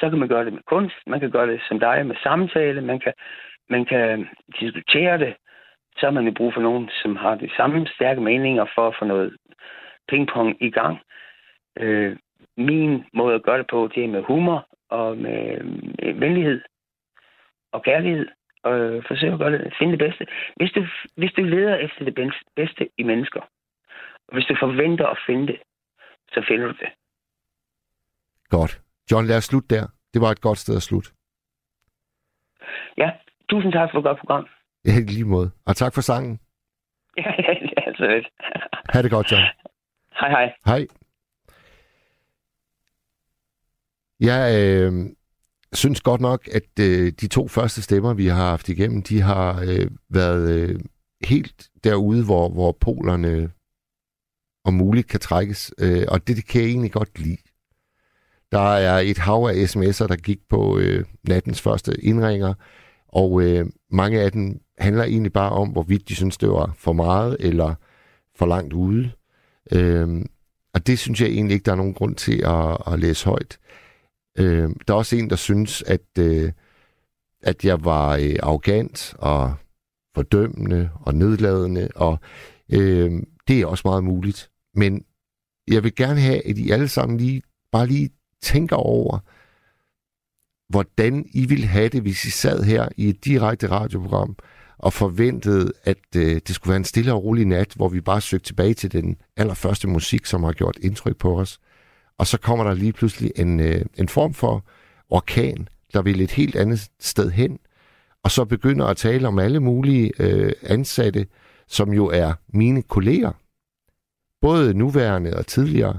[0.00, 2.80] så kan man gøre det med kunst, man kan gøre det som dig med samtale,
[2.80, 3.12] man kan,
[3.70, 4.28] man kan
[4.60, 5.34] diskutere det,
[5.96, 8.96] så har man jo brug for nogen, som har de samme stærke meninger for at
[8.98, 9.36] få noget
[10.08, 10.98] pingpong i gang.
[11.78, 12.16] Øh,
[12.56, 16.60] min måde at gøre det på, det er med humor og med, med venlighed
[17.72, 18.28] og kærlighed.
[18.62, 20.26] Og øh, forsøge at gøre det, finde det bedste.
[20.56, 22.14] Hvis du, hvis du leder efter det
[22.56, 23.40] bedste, i mennesker,
[24.28, 25.58] og hvis du forventer at finde det,
[26.32, 26.88] så finder du det.
[28.48, 28.80] Godt.
[29.10, 29.86] John, lad os slutte der.
[30.14, 31.10] Det var et godt sted at slutte.
[32.96, 33.10] Ja,
[33.50, 34.46] tusind tak for et godt program.
[34.86, 35.50] Ja, lige måde.
[35.66, 36.40] Og tak for sangen.
[37.16, 38.28] Ja, ja, det er lidt.
[38.92, 39.42] Ha' det godt, John.
[40.20, 40.54] Hej, hej.
[40.66, 40.86] Hej.
[44.20, 44.92] Jeg øh,
[45.72, 49.60] synes godt nok, at øh, de to første stemmer, vi har haft igennem, de har
[49.66, 50.80] øh, været øh,
[51.24, 53.50] helt derude, hvor, hvor polerne
[54.64, 55.74] om muligt kan trækkes.
[55.78, 57.36] Øh, og det, det kan jeg egentlig godt lide.
[58.52, 62.54] Der er et hav af sms'er, der gik på øh, nattens første indringer,
[63.08, 66.92] og øh, mange af dem handler egentlig bare om, hvorvidt de synes, det var for
[66.92, 67.74] meget eller
[68.36, 69.10] for langt ude.
[69.72, 70.08] Øh,
[70.74, 73.58] og det synes jeg egentlig ikke, der er nogen grund til at, at læse højt.
[74.38, 76.52] Øh, der er også en, der synes, at, øh,
[77.42, 79.54] at jeg var øh, arrogant og
[80.14, 82.18] fordømmende og nedladende, og
[82.72, 84.50] øh, det er også meget muligt.
[84.74, 85.04] Men
[85.68, 87.42] jeg vil gerne have, at I alle sammen lige,
[87.72, 88.10] bare lige
[88.42, 89.18] tænker over,
[90.68, 94.36] hvordan I ville have det, hvis I sad her i et direkte radioprogram,
[94.78, 98.20] og forventede, at øh, det skulle være en stille og rolig nat, hvor vi bare
[98.20, 101.58] søgte tilbage til den allerførste musik, som har gjort indtryk på os.
[102.22, 104.64] Og så kommer der lige pludselig en, øh, en form for
[105.10, 107.58] orkan, der vil et helt andet sted hen,
[108.24, 111.26] og så begynder at tale om alle mulige øh, ansatte,
[111.68, 113.32] som jo er mine kolleger.
[114.40, 115.98] Både nuværende og tidligere.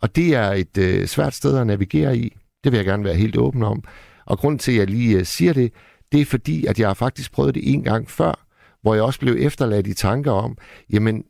[0.00, 2.36] Og det er et øh, svært sted at navigere i.
[2.64, 3.84] Det vil jeg gerne være helt åben om.
[4.24, 5.72] Og grund til, at jeg lige øh, siger det,
[6.12, 8.46] det er fordi, at jeg har faktisk prøvet det en gang før,
[8.82, 10.58] hvor jeg også blev efterladt i tanker om,
[10.92, 11.24] jamen,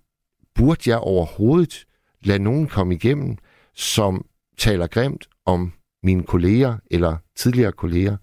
[0.55, 1.87] burde jeg overhovedet
[2.23, 3.37] lade nogen komme igennem,
[3.75, 4.25] som
[4.61, 8.17] taler grimt om mine kolleger eller tidligere kolleger.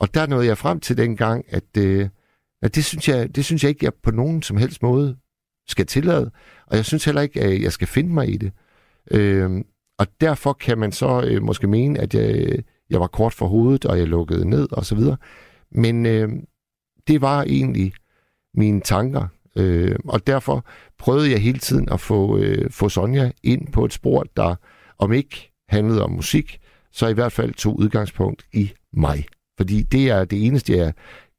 [0.00, 2.08] Og der nåede jeg frem til dengang, at, øh,
[2.62, 5.16] at det, synes jeg, det synes jeg ikke, jeg på nogen som helst måde
[5.68, 6.30] skal tillade.
[6.66, 8.52] Og jeg synes heller ikke, at jeg skal finde mig i det.
[9.10, 9.64] Øh,
[9.98, 12.58] og derfor kan man så øh, måske mene, at jeg,
[12.90, 15.16] jeg var kort for hovedet, og jeg lukkede ned og så videre.
[15.70, 16.28] Men øh,
[17.08, 17.92] det var egentlig
[18.54, 19.26] mine tanker.
[19.56, 20.66] Øh, og derfor
[20.98, 24.54] prøvede jeg hele tiden at få, øh, få Sonja ind på et spor, der
[24.98, 26.60] om ikke handlede om musik,
[26.92, 29.26] så i hvert fald tog udgangspunkt i mig.
[29.56, 30.92] Fordi det er det eneste, jeg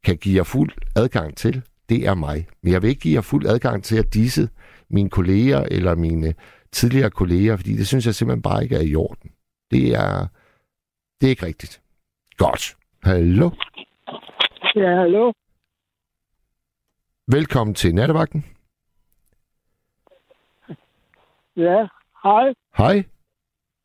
[0.04, 1.64] kan give jer fuld adgang til.
[1.90, 2.48] det er mig.
[2.64, 4.50] Men jeg vil ikke give jer fuld adgang til at disse
[4.90, 6.34] mine kolleger eller mine
[6.72, 9.32] tidligere kolleger, fordi det synes jeg simpelthen bare ikke er i orden.
[9.72, 10.28] Det er,
[11.22, 11.82] det er ikke rigtigt.
[12.38, 12.76] Godt.
[13.04, 13.50] Hallo?
[14.76, 15.32] Ja, hallo?
[17.28, 18.46] Velkommen til Nattevagten.
[21.56, 21.88] Ja,
[22.24, 22.54] hej.
[22.78, 23.04] Hej.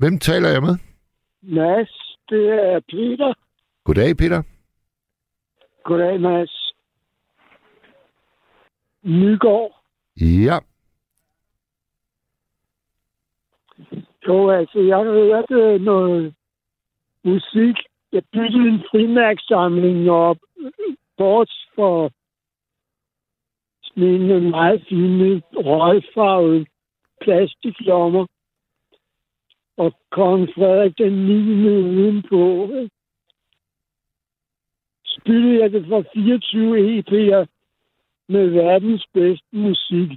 [0.05, 0.77] Hvem taler jeg med?
[1.43, 3.35] Mads, det er Peter.
[3.85, 4.43] Goddag, Peter.
[5.85, 6.73] Goddag, Mads.
[9.03, 9.73] Nygaard.
[10.21, 10.59] Ja.
[14.27, 16.35] Jo, altså, jeg har hørt øh, noget
[17.25, 17.77] musik.
[18.13, 20.37] Jeg byggede en frimærksamling op,
[21.17, 22.11] bort for
[23.97, 26.67] en meget fine røgfarvede
[27.21, 28.27] plastiklommer.
[29.77, 31.69] Og kong Frederik den 9.
[31.69, 32.71] udenpå.
[35.07, 37.47] Spillede jeg det for 24 EP'er
[38.29, 40.11] med verdens bedste musik.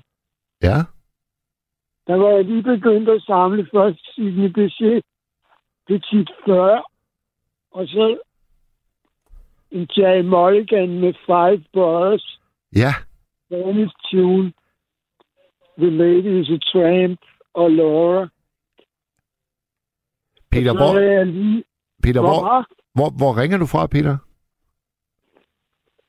[0.64, 0.78] Ja.
[2.08, 5.04] Der var jeg lige begyndt at samle først Sidney Bechet,
[5.88, 6.92] Petit Fleur,
[7.72, 8.18] og så
[9.72, 12.40] en Jerry Mulligan med Five Brothers,
[12.76, 12.94] Ja.
[13.46, 14.54] Spanish Tune,
[15.78, 17.20] The Lady is a Tramp
[17.54, 18.28] og Laura.
[20.60, 21.64] Peter, så hvor, lige...
[22.04, 22.66] Peter hvor, Hvor?
[22.94, 24.18] hvor, hvor ringer du fra, Peter?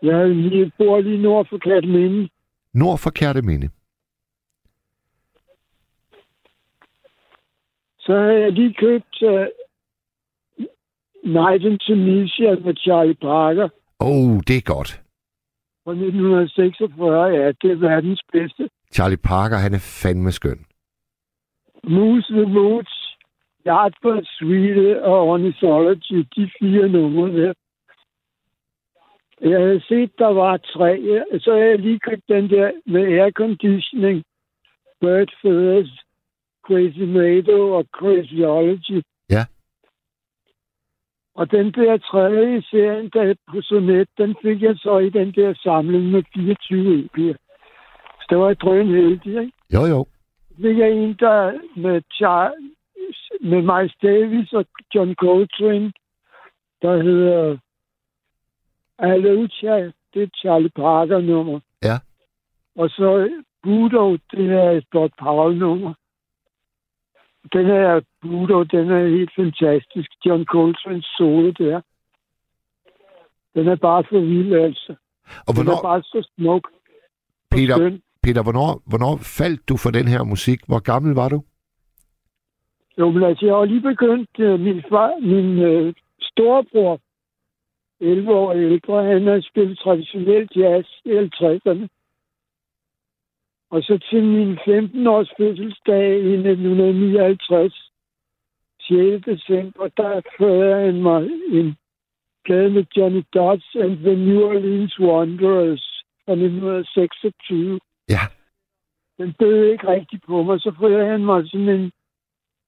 [0.03, 2.29] Jeg bor lige nord for Katminde.
[2.75, 3.69] Nord for Kærteminde.
[7.99, 9.47] Så har jeg lige købt uh,
[11.25, 13.69] Night in Tunisia med Charlie Parker
[14.01, 14.91] Oh, det er godt.
[15.85, 17.25] fra 1946.
[17.27, 18.69] Ja, det er verdens bedste.
[18.95, 20.65] Charlie Parker, han er fandme skøn.
[21.85, 22.95] Moose the Moods,
[23.67, 27.53] Yardbird Suite og Ornithology, de fire numre der.
[29.41, 31.23] Jeg havde set, der var tre.
[31.41, 34.25] Så har jeg lige købt den der med airconditioning,
[35.01, 35.91] Bird Feathers,
[36.67, 39.03] Crazy Mado og Crazyology.
[39.31, 39.45] Ja.
[41.35, 45.33] Og den der tredje i serien, der på Sonet, den fik jeg så i den
[45.33, 47.37] der samling med 24 EP'er.
[48.21, 49.53] Så det var jeg drøn heldig, ikke?
[49.75, 50.07] Jo, jo.
[50.57, 52.78] fik jeg en, der med, Char-
[53.41, 55.93] med Miles Davis og John Coltrane,
[56.83, 57.59] der hedder
[58.99, 61.61] Alucha, det er Charlie Parker-nummer.
[61.83, 61.99] Ja.
[62.77, 63.31] Og så
[63.63, 65.95] Budo, det er et Bob Powell-nummer.
[67.53, 70.11] Den her Budo, den er helt fantastisk.
[70.27, 71.81] John Coltrane solo der.
[73.55, 74.95] Den er bare for vild, altså.
[75.47, 76.69] Og Den er hvornår, bare så smuk.
[77.51, 77.99] Peter.
[78.23, 80.61] Peter hvornår, hvornår faldt du for den her musik?
[80.67, 81.43] Hvor gammel var du?
[82.99, 87.01] Jo, men altså, jeg har lige begyndt, uh, min, far, min uh, storebror,
[88.01, 91.87] 11 år ældre, han har spillet traditionel jazz i 50'erne.
[93.71, 97.91] Og så til min 15-års fødselsdag i 1959,
[98.81, 99.25] 6.
[99.27, 101.77] december, der førte han mig en
[102.45, 108.21] plade med Johnny Dodds and the New Orleans Wanderers fra 1926 Ja.
[109.19, 110.61] den døde ikke rigtig på mig.
[110.61, 111.93] Så førte han mig sådan en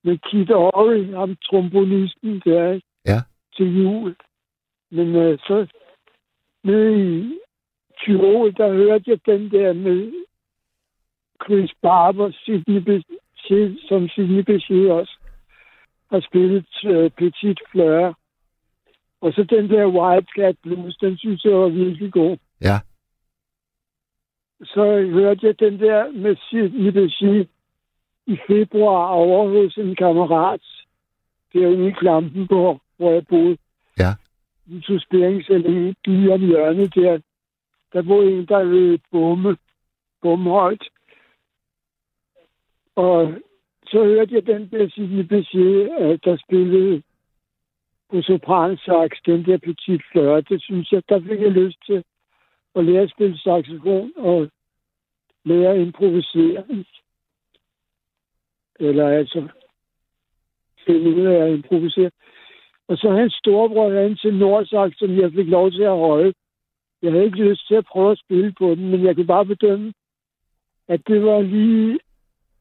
[0.05, 2.87] med Kid Ory, ham trombonisten der, ikke?
[3.07, 3.21] Ja.
[3.57, 4.17] til jul.
[4.91, 5.67] Men øh, så
[6.65, 7.39] nede i
[7.99, 10.13] Tyrol, der hørte jeg den der med
[11.45, 15.17] Chris Barber, Sidney Bechet, som Sidney Bechet også
[16.11, 18.15] har spillet øh, Petit Fleur.
[19.21, 22.77] Og så den der Wildcat Blues, den synes jeg var virkelig god Ja.
[24.65, 27.49] så hørte jeg den der med Sidney Bechet
[28.31, 30.61] i februar over hos en kammerat
[31.53, 33.57] derude i Klampenborg, hvor jeg boede.
[33.99, 34.13] Ja.
[34.67, 37.21] I Susperingsallé, lige om hjørnet der.
[37.93, 39.57] Der boede en, der hed Bomme,
[40.23, 40.89] Bommehøjt.
[42.97, 43.35] Og
[43.87, 47.03] så hørte jeg den der Sidney Bechet, der spillede
[48.11, 50.41] på sopransax, den der Petit Fleur.
[50.41, 52.05] Det synes jeg, der fik jeg lyst til
[52.75, 54.51] at lære at spille saxofon og
[55.45, 56.65] lære at improvisere.
[58.81, 59.49] Eller altså
[60.87, 62.11] finde ud af at improvisere.
[62.89, 66.33] Og så hans storebror han til Nordsax, som jeg fik lov til at holde.
[67.03, 69.47] Jeg havde ikke lyst til at prøve at spille på den, men jeg kunne bare
[69.47, 69.93] bedømme,
[70.89, 71.99] at det var lige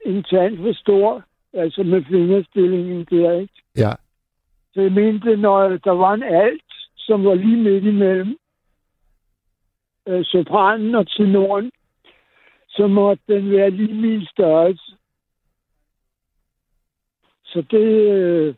[0.06, 3.54] en tand for stor, altså med fingerstillingen der, ikke?
[3.78, 3.92] Ja.
[4.74, 8.38] Så jeg mente, når der var en alt, som var lige midt imellem
[10.08, 11.72] øh, sopranen og tenoren,
[12.70, 14.96] så måtte den være lige min størrelse.
[17.54, 18.56] Så det, øh,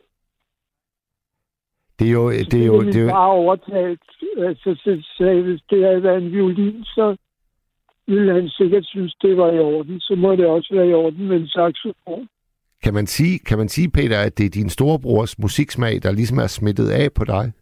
[1.98, 2.30] Det er jo...
[2.30, 4.00] Det er jo, det er jo bare overtalt.
[4.38, 7.16] Altså, så sagde, hvis det havde været en violin, så
[8.06, 10.00] ville han sikkert synes, det var i orden.
[10.00, 12.28] Så må det også være i orden med en saxofon.
[12.82, 16.38] Kan man sige, kan man sige Peter, at det er din storebrors musiksmag, der ligesom
[16.38, 17.52] er smittet af på dig?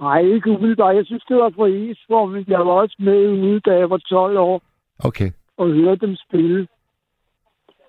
[0.00, 0.96] Nej, ikke umiddelbart.
[0.96, 3.96] Jeg synes, det var for Esborg, men jeg var også med ude, da jeg var
[3.98, 4.62] 12 år
[4.98, 5.30] Okay.
[5.56, 6.66] og hørte dem spille.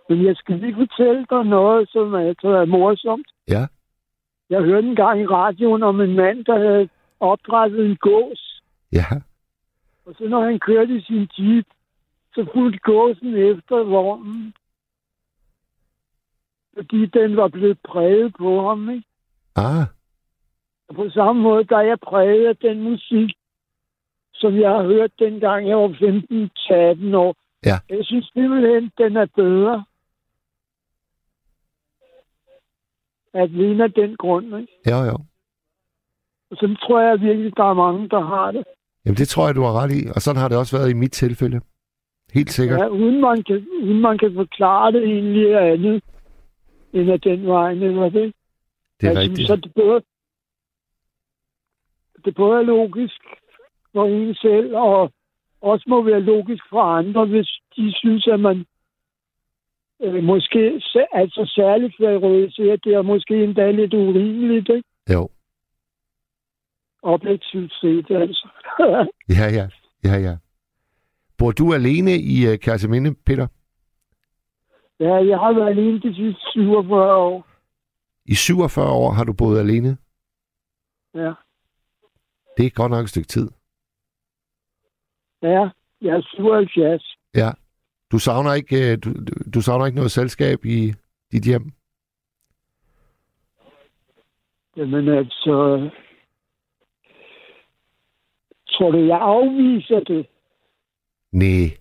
[0.09, 3.27] Men jeg skal lige fortælle dig noget, som jeg tror er morsomt.
[3.47, 3.67] Ja.
[4.49, 6.89] Jeg hørte en gang i radioen om en mand, der havde
[7.19, 8.61] opdrettet en gås.
[8.91, 9.05] Ja.
[10.05, 11.65] Og så når han kørte i sin jeep,
[12.35, 14.53] så fulgte gåsen efter vognen.
[16.75, 19.07] Fordi den var blevet præget på ham, ikke?
[19.55, 19.87] Ah,
[20.87, 23.29] Og på samme måde, der er jeg præget af den musik,
[24.33, 27.35] som jeg har hørt dengang jeg var 15-18 år.
[27.65, 27.77] Ja.
[27.89, 29.85] Jeg synes simpelthen, den er bedre.
[33.35, 34.73] Alene af den grund, ikke?
[34.91, 35.17] jo jo.
[36.51, 38.63] Og så tror jeg virkelig, der er mange, der har det.
[39.05, 40.01] Jamen det tror jeg, du har ret i.
[40.15, 41.61] Og sådan har det også været i mit tilfælde.
[42.33, 42.79] Helt sikkert.
[42.79, 46.03] Ja, uden man kan, uden man kan forklare det egentlig andet,
[46.93, 48.33] end af den vej, eller det.
[49.01, 49.47] Det er altså, rigtigt.
[49.47, 50.01] Så det både,
[52.25, 53.21] det både er logisk
[53.93, 55.11] for en selv, og
[55.61, 58.65] også må være logisk for andre, hvis de synes, at man
[60.03, 60.81] øh, måske
[61.11, 64.89] altså særligt favoriserer det, er måske endda lidt urimeligt, ikke?
[65.13, 65.29] Jo.
[67.03, 68.47] Objektivt set, altså.
[69.29, 69.69] Ja, ja.
[70.03, 70.37] Ja, ja.
[71.37, 73.47] Bor du alene i uh, Kærteminde, Peter?
[74.99, 77.47] ja, jeg har været alene de sidste 47 år.
[78.25, 79.97] I 47 år har du boet alene.
[81.13, 81.33] Ja,
[82.57, 83.51] Det er godt nok et stykke tid.
[85.41, 85.69] ja
[86.01, 87.17] jeg er 77.
[87.35, 87.49] Ja.
[88.11, 89.13] Du savner ikke, øh, du,
[89.53, 90.93] du- savner ikke noget selskab i
[91.31, 91.71] dit hjem?
[94.77, 95.89] Jamen altså...
[98.67, 100.27] Tror du, jeg afviser det?
[101.31, 101.77] Nej.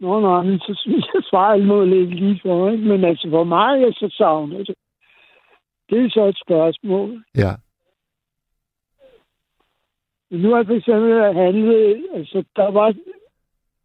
[0.00, 2.84] Nå, nej, men så synes jeg, svaret må ligge lige for, ikke?
[2.84, 4.74] Men altså, hvor meget jeg så savner det,
[5.90, 7.24] det er så et spørgsmål.
[7.36, 7.52] Ja.
[10.30, 12.94] Men nu har jeg for eksempel handlet, altså, der var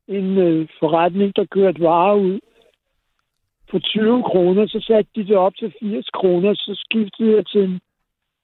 [0.07, 2.39] en øh, forretning, der kørte varer ud
[3.69, 7.63] for 20 kroner, så satte de det op til 80 kroner, så skiftede jeg til
[7.63, 7.79] en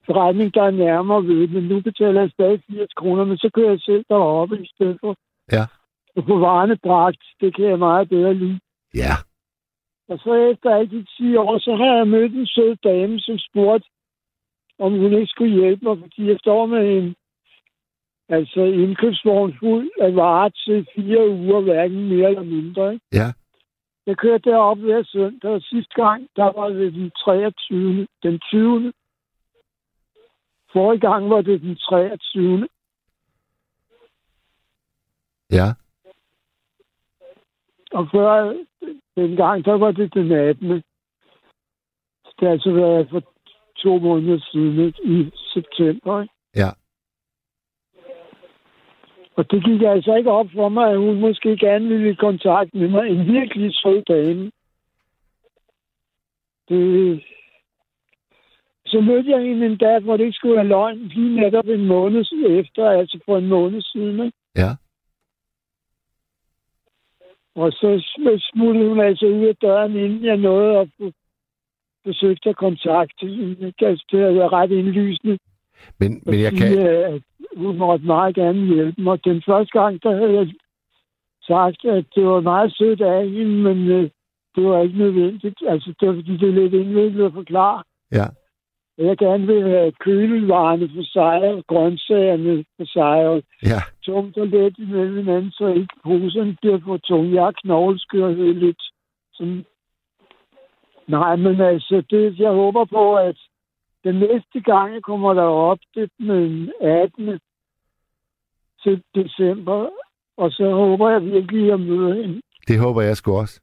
[0.06, 3.70] forretning, der er nærmere ved, men nu betaler jeg stadig 80 kroner, men så kører
[3.70, 5.16] jeg selv deroppe i stedet for.
[5.52, 5.66] Ja.
[6.16, 8.60] Og på varerne bragt, det kan jeg meget bedre lide.
[8.96, 9.14] Ja.
[10.10, 13.38] Og så efter alle de 10 år, så har jeg mødt en sød dame, som
[13.38, 13.88] spurgte,
[14.80, 17.16] om hun ikke skulle hjælpe mig, fordi jeg står med en
[18.32, 22.94] altså indkøbsvogn fuld af varer til fire uger, hverken mere eller mindre.
[22.94, 23.06] Ikke?
[23.14, 23.28] Ja.
[24.06, 28.08] Jeg kørte derop hver søndag, og sidste gang, der var det den 23.
[28.24, 28.94] Den 20.
[30.74, 32.68] Forrige gang var det den 23.
[35.52, 35.68] Ja.
[37.92, 38.54] Og før
[39.16, 40.84] den gang, der var det den 18.
[42.26, 43.24] Så det har altså været for
[43.78, 45.00] to måneder siden ikke?
[45.04, 46.22] i september.
[46.22, 46.34] Ikke?
[46.56, 46.70] Ja.
[49.42, 52.74] Og det gik altså ikke op for mig, at hun måske gerne ville i kontakt
[52.74, 53.10] med mig.
[53.10, 54.52] En virkelig sød dame.
[56.70, 57.24] Det...
[58.86, 61.86] Så mødte jeg hende en dag, hvor det ikke skulle være løgn, lige netop en
[61.86, 62.26] måned
[62.60, 64.26] efter, altså for en måned siden.
[64.26, 64.38] Ikke?
[64.56, 64.72] Ja.
[67.56, 71.14] Og så sm- smuttede hun altså ud af døren, inden jeg nåede at
[72.06, 73.74] forsøgt at kontakte hende.
[73.80, 75.38] Altså, det havde været ret indlysende.
[76.00, 76.68] Men, men jeg kan...
[76.68, 77.22] sige, at
[77.56, 79.26] hun måtte meget gerne hjælpe mig.
[79.26, 80.48] Den første gang, der havde jeg
[81.48, 84.10] sagt, at det var meget sødt af hende, men øh,
[84.56, 85.60] det var ikke nødvendigt.
[85.68, 87.84] Altså, det var fordi, det er lidt indviklet at forklare.
[88.12, 88.26] Ja.
[88.98, 93.80] At Jeg gerne vil have kølevarerne for sig, og grøntsagerne for sig, og Ja.
[94.04, 97.36] tungt og let imellem hinanden, så ikke poserne bliver for tunge.
[97.36, 98.82] Jeg har knogleskørhed lidt.
[99.34, 99.66] Sådan.
[101.08, 103.38] Nej, men altså, det, jeg håber på, at
[104.04, 107.40] den næste gang, jeg kommer derop, det er den 18.
[108.84, 109.90] til december,
[110.38, 112.42] og så håber jeg virkelig at møde hende.
[112.68, 113.62] Det håber jeg sgu også.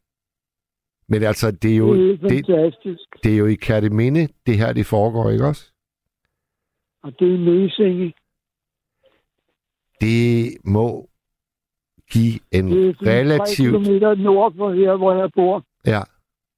[1.09, 2.11] Men altså, det er jo, Det
[2.49, 5.73] er det, det er jo i Kærteminde, det her det foregår, ikke også?
[7.03, 8.15] Og det er Mesinge.
[10.01, 11.09] Det må
[12.11, 13.73] give en Det er relativt...
[13.75, 15.65] 3 kilometer nord for her, hvor jeg bor.
[15.87, 16.03] Ja.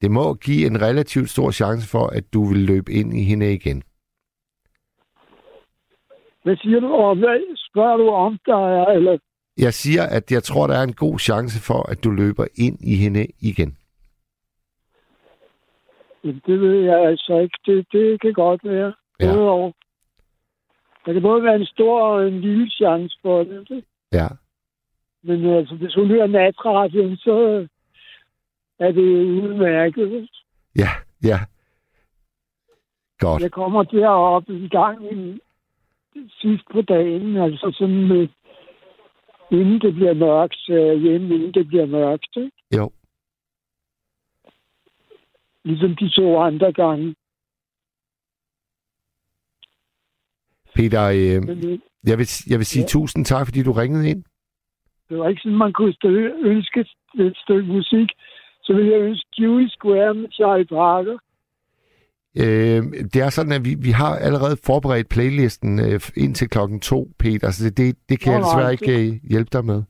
[0.01, 3.55] Det må give en relativt stor chance for, at du vil løbe ind i hende
[3.55, 3.83] igen.
[6.43, 6.87] Hvad siger du?
[6.87, 8.87] Og hvad spørger du om, der er?
[8.87, 9.19] Eller,
[9.59, 12.79] Jeg siger, at jeg tror, der er en god chance for, at du løber ind
[12.81, 13.77] i hende igen.
[16.25, 17.59] Jamen, det ved jeg altså ikke.
[17.67, 18.93] Det, det kan godt være.
[19.21, 19.37] Ja.
[19.37, 19.75] Og,
[21.07, 23.85] Der kan både være en stor og en lille chance for det.
[24.13, 24.29] Ja.
[25.23, 27.67] Men altså, hvis hun hører natradioen, så
[28.81, 30.29] er det udmærket.
[30.77, 30.89] Ja,
[31.25, 31.39] ja.
[33.19, 33.43] Godt.
[33.43, 35.41] Jeg kommer derop i gang i,
[36.41, 38.29] sidst på dagen, altså sådan med,
[39.51, 40.67] inden det bliver mørkt,
[41.03, 42.37] hjemme, inden det bliver mørkt.
[42.37, 42.51] Ikke?
[42.77, 42.91] Jo.
[45.65, 47.15] Ligesom de to andre gange.
[50.75, 52.87] Peter, øh, det, jeg, vil, jeg vil sige Ja.
[52.89, 54.25] tusind tak, fordi du ringede ind.
[55.09, 56.81] det var ikke sådan, man kunne stø- ønske
[57.19, 58.09] et stykke musik.
[58.63, 61.19] Så ville jeg ønske Dewey Square med Charlie Parker.
[62.37, 62.83] Øh,
[63.13, 67.51] det er sådan, at vi, vi har allerede forberedt playlisten øh, indtil klokken to, Peter,
[67.51, 69.83] så det, det, kan jeg Nå, desværre nej, ikke øh, hjælpe dig med.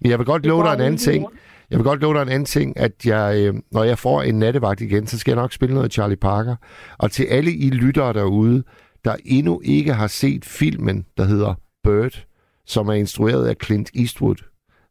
[0.00, 1.26] Men jeg vil godt love dig en anden ting.
[1.70, 4.38] Jeg vil godt love dig en anden ting, at jeg, øh, når jeg får en
[4.38, 6.56] nattevagt igen, så skal jeg nok spille noget Charlie Parker.
[6.98, 8.62] Og til alle I lyttere derude,
[9.04, 12.24] der endnu ikke har set filmen, der hedder Bird,
[12.66, 14.36] som er instrueret af Clint Eastwood,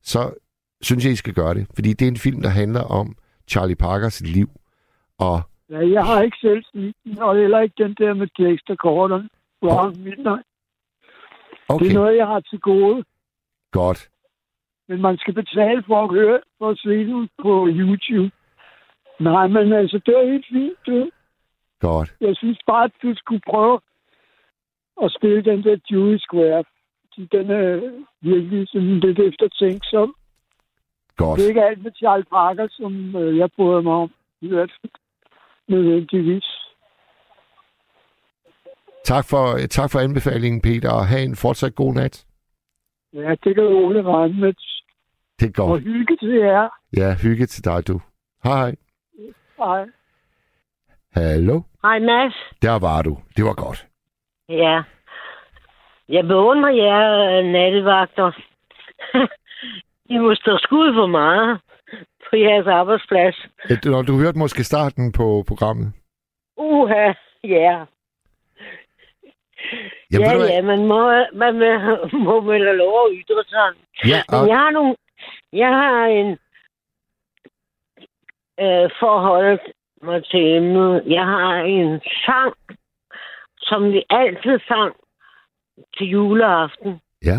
[0.03, 0.31] så
[0.81, 1.67] synes jeg, I skal gøre det.
[1.75, 3.15] Fordi det er en film, der handler om
[3.47, 4.47] Charlie Parkers liv.
[5.17, 9.29] Og Ja, jeg har ikke selv den, og heller ikke den der med Dexter Gordon.
[9.61, 10.45] Brown Midnight.
[11.69, 13.03] okay, Det er noget, jeg har til gode.
[13.71, 14.09] godt.
[14.87, 18.31] Men man skal betale for at høre, for at se den på YouTube.
[19.19, 20.77] Nej, men altså, det er helt fint.
[20.87, 21.09] Du.
[21.79, 22.15] Godt.
[22.21, 23.79] Jeg synes bare, at du skulle prøve
[25.03, 26.63] at spille den der Dewey Square.
[27.31, 30.15] Den er virkelig sådan lidt eftertænksom.
[31.17, 31.37] Godt.
[31.39, 34.11] Det er ikke alt med Charles Parker, som øh, jeg bryder mig om.
[35.67, 36.45] Nødvendigvis.
[39.03, 42.25] Tak for, tak for anbefalingen, Peter, og have en fortsat god nat.
[43.13, 44.53] Ja, det kan Ole regne med.
[45.39, 45.83] Det er Og godt.
[45.83, 46.69] hygge til jer.
[46.97, 48.01] Ja, hygge til dig, du.
[48.43, 48.75] Hej.
[49.57, 49.85] Hej.
[51.13, 51.61] Hallo.
[51.83, 52.33] Hej Mads.
[52.61, 53.17] Der var du.
[53.37, 53.87] Det var godt.
[54.49, 54.81] Ja.
[56.09, 57.01] Jeg beundrer jer
[57.39, 58.31] øh, nattevagter.
[60.09, 61.59] I må stå skud for meget
[62.29, 63.35] på jeres arbejdsplads.
[63.69, 65.93] Ja, du- Når du hørte måske starten på programmet.
[66.57, 67.85] Uha, ja.
[70.11, 71.01] Jamen, ja, ja, man må,
[71.33, 71.69] man må,
[72.27, 73.69] må vel lov at ytre sig.
[74.11, 74.95] Ja, og, Men jeg har nogle...
[75.53, 76.37] Jeg har en...
[78.59, 79.59] Øh, forhold
[80.01, 81.03] mig til emnet.
[81.07, 82.53] Jeg har en sang,
[83.57, 84.95] som vi altid sang
[85.97, 87.01] til juleaften.
[87.25, 87.37] ja.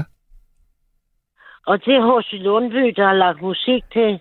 [1.66, 2.32] Og det er H.C.
[2.32, 4.20] Lundby, der har lagt musik til.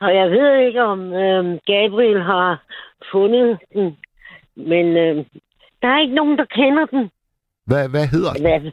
[0.00, 2.62] Og jeg ved ikke, om øh, Gabriel har
[3.12, 3.98] fundet den.
[4.56, 5.24] Men øh,
[5.82, 7.10] der er ikke nogen, der kender den.
[7.66, 8.42] Hvad, hvad hedder den?
[8.42, 8.70] Hvad?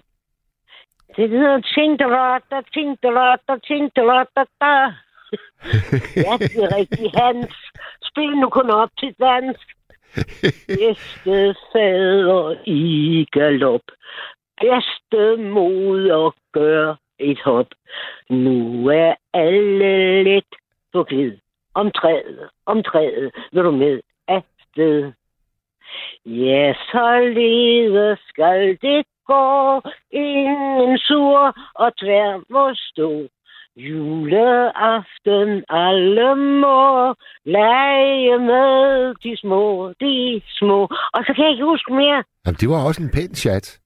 [1.16, 4.94] Det hedder ting, der rotter, ting, der rotter, ting, der rotter, der.
[6.16, 7.56] Ja, det er rigtig Hans.
[8.04, 9.58] Spil nu kun op til dans.
[10.80, 13.82] Bedste fader i galop.
[14.62, 17.68] Bedste mod og gør et hop.
[18.30, 20.52] Nu er alle let
[20.94, 21.38] på glid.
[21.76, 25.12] Om træet, om træet, vil du med afsted.
[26.26, 29.82] Ja, således skal det gå.
[30.12, 33.28] Ingen sur og tvær må stå.
[33.76, 37.14] Juleaften alle må
[37.46, 40.82] lege med de små, de små.
[41.14, 42.24] Og så kan jeg ikke huske mere.
[42.46, 43.81] Jamen, det var også en pæn chat.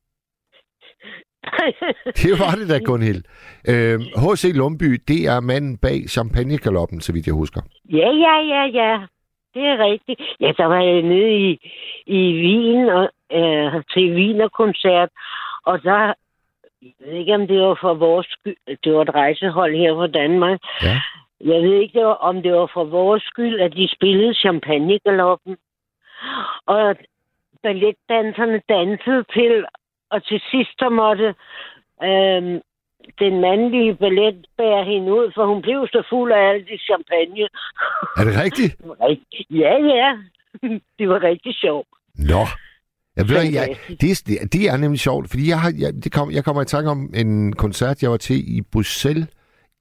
[2.21, 3.23] Det var det da, Gunhild.
[3.71, 4.43] Øh, H.C.
[4.55, 7.61] Lumby, det er manden bag champagnegaloppen, så vidt jeg husker.
[7.89, 8.91] ja, ja, ja, ja.
[9.53, 10.21] Det er rigtigt.
[10.39, 11.71] Ja, der var jeg nede i,
[12.05, 15.09] i Wien og, øh, til Wiener-koncert,
[15.65, 16.13] og der,
[16.81, 20.07] jeg ved ikke, om det var for vores skyld, det var et rejsehold her fra
[20.07, 20.59] Danmark.
[20.83, 21.01] Ja.
[21.51, 25.57] Jeg ved ikke, det var, om det var for vores skyld, at de spillede champagnegaloppen.
[26.65, 26.95] Og
[27.63, 29.65] balletdanserne dansede til,
[30.15, 31.27] og til sidst så måtte
[32.07, 32.55] øhm,
[33.23, 37.45] den mandlige ballet bære hende ud, for hun blev så fuld af alt det champagne.
[38.19, 38.71] Er det rigtigt?
[39.63, 40.09] Ja, ja.
[40.99, 41.87] Det var rigtig sjovt.
[42.15, 42.41] Nå.
[43.15, 44.27] Jeg, ved, jeg, Fantastisk.
[44.27, 46.65] det, er, det er nemlig sjovt, fordi jeg, har, jeg, det kom, jeg kommer i
[46.65, 49.27] tanke om en koncert, jeg var til i Bruxelles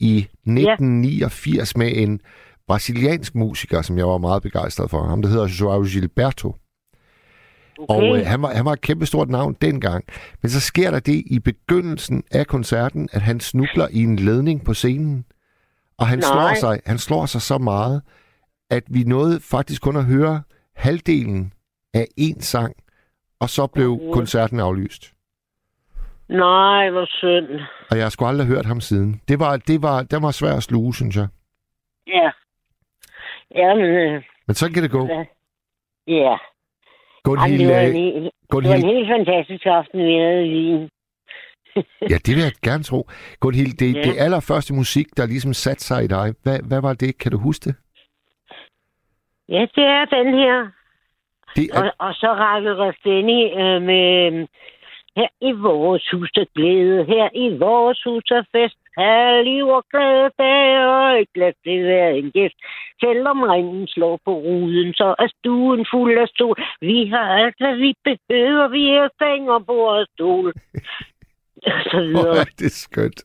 [0.01, 2.20] i 1989 med en
[2.68, 5.03] brasiliansk musiker, som jeg var meget begejstret for.
[5.03, 6.57] Ham, der hedder Joao Gilberto.
[7.78, 7.94] Okay.
[7.94, 10.04] Og øh, han, var, han var et kæmpestort navn dengang.
[10.42, 14.64] Men så sker der det i begyndelsen af koncerten, at han snubler i en ledning
[14.64, 15.24] på scenen.
[15.98, 16.28] Og han Nej.
[16.32, 18.02] slår, sig, han slår sig så meget,
[18.70, 20.42] at vi nåede faktisk kun at høre
[20.76, 21.52] halvdelen
[21.94, 22.74] af en sang,
[23.40, 24.12] og så blev Mhm.
[24.12, 25.12] koncerten aflyst.
[26.28, 27.60] Nej, hvor synd.
[27.90, 29.20] Og jeg har sgu aldrig hørt ham siden.
[29.28, 31.26] Det var, det var, den var svær at sluge, synes jeg.
[32.06, 32.30] Ja.
[33.54, 35.06] Jamen, øh, Men så kan det gå.
[35.06, 35.24] Ja.
[36.06, 36.36] ja.
[37.24, 40.50] Gunhild, det, var en, øh, helt- det var en helt fantastisk aften, vi havde i
[40.54, 40.88] Wien.
[42.12, 43.08] ja, det vil jeg gerne tro.
[43.40, 44.02] Gunhild, det, Ja.
[44.02, 47.18] det allerførste musik, der ligesom satte sig i dig, hvad, hvad var det?
[47.18, 47.74] Kan du huske det?
[49.48, 50.58] Ja, det er den her.
[51.56, 54.46] det er, Og, og så Rakel Rasteni øh, med øh,
[55.16, 58.78] her i vores hus er glæde, her i vores hus er fest.
[58.98, 62.58] Her er liv og glæde, dag og et glas til hver en gæst.
[63.00, 66.56] Selvom regnen slår på ruden, så er stuen fuld af sol.
[66.80, 68.68] Vi har alt, hvad vi behøver.
[68.68, 70.52] Vi er seng og bord og stol.
[71.90, 72.36] så videre.
[72.36, 73.20] er det skønt.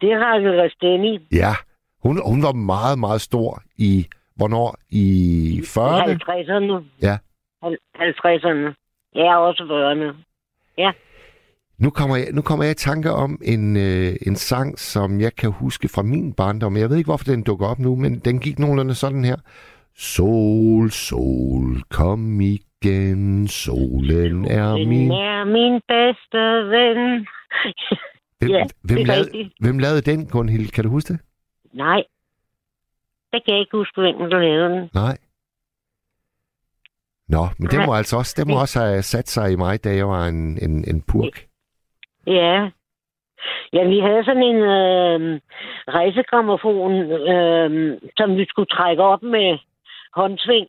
[0.00, 1.18] Det er Rakel Rasteni.
[1.32, 1.52] Ja,
[2.02, 4.76] hun, hun var meget, meget stor i, hvornår?
[4.90, 5.06] I
[5.74, 6.10] 40'erne?
[6.30, 6.74] 50'erne.
[7.02, 7.14] Ja.
[7.62, 8.66] Hal- 50'erne.
[9.14, 10.33] Ja, også 40'erne.
[11.78, 15.36] Nu kommer, jeg, nu kommer jeg i tanke om en, øh, en sang, som jeg
[15.36, 16.76] kan huske fra min barndom.
[16.76, 19.36] Jeg ved ikke, hvorfor den dukker op nu, men den gik nogenlunde sådan her.
[19.96, 25.10] Sol, sol, kom igen, solen er min...
[25.10, 26.38] er min bedste
[26.74, 27.26] ven.
[28.38, 29.52] Hvem, Ja, hvem, det lavede, rigtigt.
[29.60, 30.68] hvem lavede den, Gunhild?
[30.70, 31.20] Kan du huske det?
[31.72, 32.02] Nej.
[33.32, 34.90] Det kan jeg ikke huske, hvem der lavede den.
[34.94, 35.16] Nej.
[37.28, 37.86] Nå, men Nej.
[37.86, 40.58] må altså også, den må også have sat sig i mig, da jeg var en,
[40.62, 41.46] en, en purk.
[42.26, 42.70] Ja.
[43.72, 45.40] Ja, vi havde sådan en øh,
[45.88, 46.92] rejsegrammofon,
[47.32, 49.58] øh, som vi skulle trække op med
[50.14, 50.68] håndsving.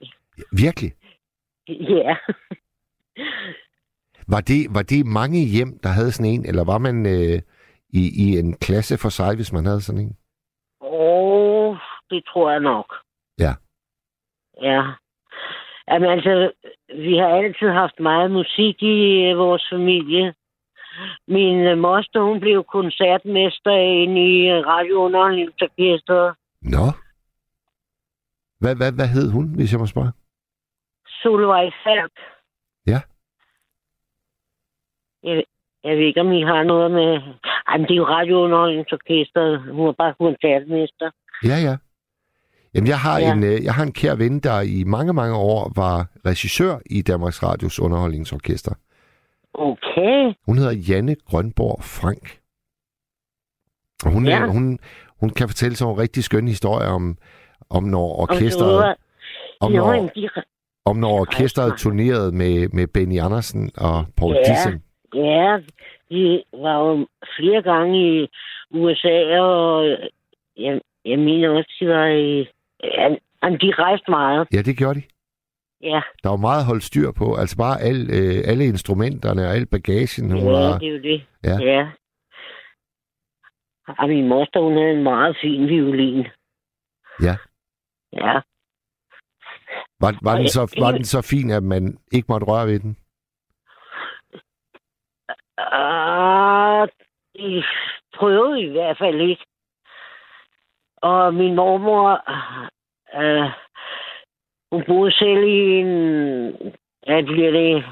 [0.51, 0.91] Virkelig.
[1.67, 2.15] Ja.
[4.27, 7.41] Var det, var det mange hjem, der havde sådan en, eller var man øh,
[7.89, 10.17] i, i en klasse for sig, hvis man havde sådan en?
[10.81, 11.77] Åh, oh,
[12.09, 12.93] det tror jeg nok.
[13.39, 13.53] Ja.
[14.61, 14.81] Ja.
[15.89, 16.51] Jamen altså,
[16.89, 20.33] vi har altid haft meget musik i øh, vores familie.
[21.27, 26.35] Min øh, moster, hun blev koncertmester inde i øh, radiounderholdningsorkestret.
[26.61, 26.85] Nå.
[28.59, 30.11] Hvad, hvad, hvad hed hun, hvis jeg må spørge?
[31.07, 32.17] Solvej Falk.
[32.87, 32.99] Ja.
[35.23, 35.43] Jeg,
[35.83, 37.21] jeg ved ikke, om I har noget med...
[37.67, 39.61] Ej, men det er jo radiounderholdningsorkestret.
[39.61, 41.11] Hun var bare koncertmester.
[41.43, 41.75] Ja, ja.
[42.75, 43.33] Jamen, jeg har, ja.
[43.33, 47.01] En, øh, jeg har en kær ven, der i mange, mange år var regissør i
[47.01, 48.73] Danmarks Radios underholdningsorkester.
[49.53, 50.33] Okay.
[50.45, 52.39] Hun hedder Janne Grønborg Frank.
[54.05, 54.31] Og hun, Ja.
[54.39, 54.45] ja.
[54.45, 54.79] hun,
[55.19, 57.17] hun kan fortælle sådan nogle rigtig skønne historier om,
[57.69, 58.95] om når orkestret,
[59.61, 60.29] om når, de,
[60.85, 64.39] om når orkestret turnerede med, med Benny Andersen og Paul Ja.
[64.39, 64.83] Dissing.
[65.13, 65.57] Ja,
[66.11, 67.07] de var jo
[67.39, 68.27] flere gange i
[68.71, 69.87] USA, og
[70.57, 72.47] jeg, jeg mener også, de var i...
[72.83, 73.09] Ja,
[73.63, 74.47] de rejste meget.
[74.53, 75.05] Ja, det gjorde de.
[75.81, 77.35] Ja, Der var meget holdt styr på.
[77.35, 80.31] Altså bare al, øh, alle instrumenterne og al bagagen.
[80.31, 81.25] Hun ja var, det er jo det.
[81.43, 81.57] Ja.
[81.73, 81.91] ja.
[83.99, 86.27] Og min moster, hun havde en meget fin violin.
[87.21, 87.35] Ja.
[88.13, 88.33] Ja.
[90.01, 92.79] var, var, den så, jeg- var den så fin, at man ikke måtte røre ved
[92.79, 92.97] den?
[95.57, 96.87] Ah,
[97.35, 97.63] de
[98.17, 99.45] prøvede i hvert fald ikke.
[101.09, 102.09] Og min mormor,
[103.21, 103.49] øh,
[104.71, 105.91] hun boede selv i en,
[107.07, 107.85] ja, bliver det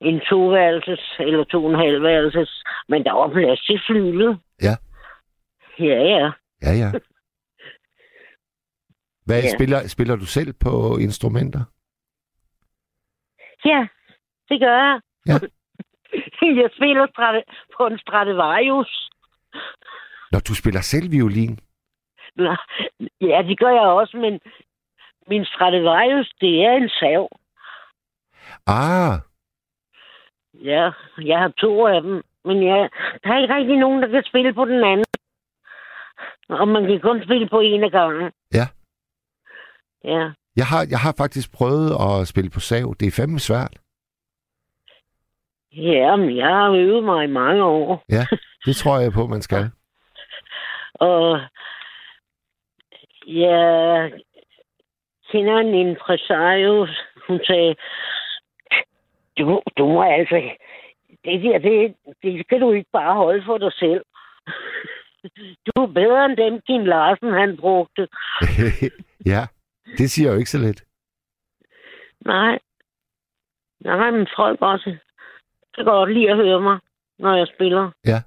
[0.00, 4.38] en toværelses, eller to og en halv værelses, men der var plads til flylet.
[4.62, 4.74] Ja.
[5.78, 6.30] Ja, ja.
[6.62, 6.90] Ja, ja.
[9.26, 9.54] Hvad Ja.
[9.56, 11.60] spiller, spiller du selv på instrumenter?
[13.64, 13.86] Ja,
[14.48, 15.00] det gør jeg.
[15.26, 15.32] Ja.
[16.62, 17.06] jeg spiller
[17.76, 19.10] på en Stradivarius.
[20.32, 21.58] Når du spiller selv violin?
[22.44, 22.56] Nå,
[23.20, 24.40] Ja, det gør jeg også, men
[25.26, 27.28] min Stradivarius, det er en sav.
[28.66, 29.18] Ah,
[30.54, 30.90] Ja,
[31.22, 32.90] jeg har to af dem, men jeg,
[33.24, 35.04] der er ikke rigtig nogen, der kan spille på den anden.
[36.48, 38.32] Og man kan kun spille på en af gangen.
[38.54, 38.66] Ja.
[40.04, 42.94] Ja, jeg har, jeg har faktisk prøvet at spille på sav.
[43.00, 43.74] Det er fandme svært.
[45.72, 48.04] ja men jeg har øvet mig i mange år.
[48.08, 48.26] Ja,
[48.64, 49.70] det tror jeg på, man skal.
[50.94, 51.40] Og
[53.30, 54.12] jeg
[55.32, 56.86] kender en impresario,
[57.26, 57.74] hun sagde,
[59.38, 60.50] du, du må altså,
[61.24, 64.04] det der, det, det skal du ikke bare holde for dig selv.
[65.66, 68.08] Du er bedre end dem, Kim Larsen, han brugte.
[69.32, 69.46] ja,
[69.98, 70.84] det siger jo ikke så lidt.
[72.24, 72.58] Nej.
[73.80, 74.96] Nej, men folk også
[75.74, 76.78] kan godt lide at høre mig,
[77.18, 77.90] når jeg spiller.
[78.06, 78.22] Ja.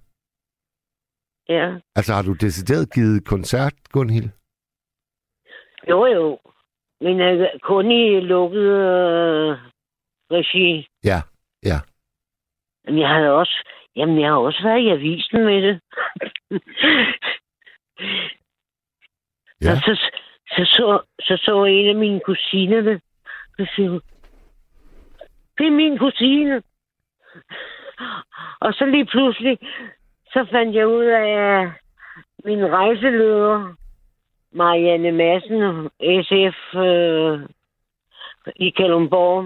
[1.50, 1.80] Ja.
[1.96, 4.30] Altså, har du decideret givet koncert, Gunhild?
[5.90, 6.40] Jo, jo.
[7.02, 9.58] Men øh, kun i lukket øh,
[10.32, 10.88] regi.
[11.04, 11.22] Ja,
[11.64, 11.80] ja.
[12.86, 13.70] Men jeg havde også...
[13.96, 15.82] Jamen, jeg har også været i avisen med det.
[19.62, 19.72] Ja.
[19.72, 20.10] Og så,
[20.48, 23.02] så, så, så, så en af mine kusiner det.
[23.58, 24.02] Så siger hun,
[25.58, 26.64] det er min kusine.
[28.60, 29.58] Og så lige pludselig,
[30.26, 31.70] så fandt jeg ud af, at
[32.46, 33.76] min rejseleder,
[34.54, 37.40] Marianne Madsen, SF øh,
[38.56, 39.46] i Kalundborg,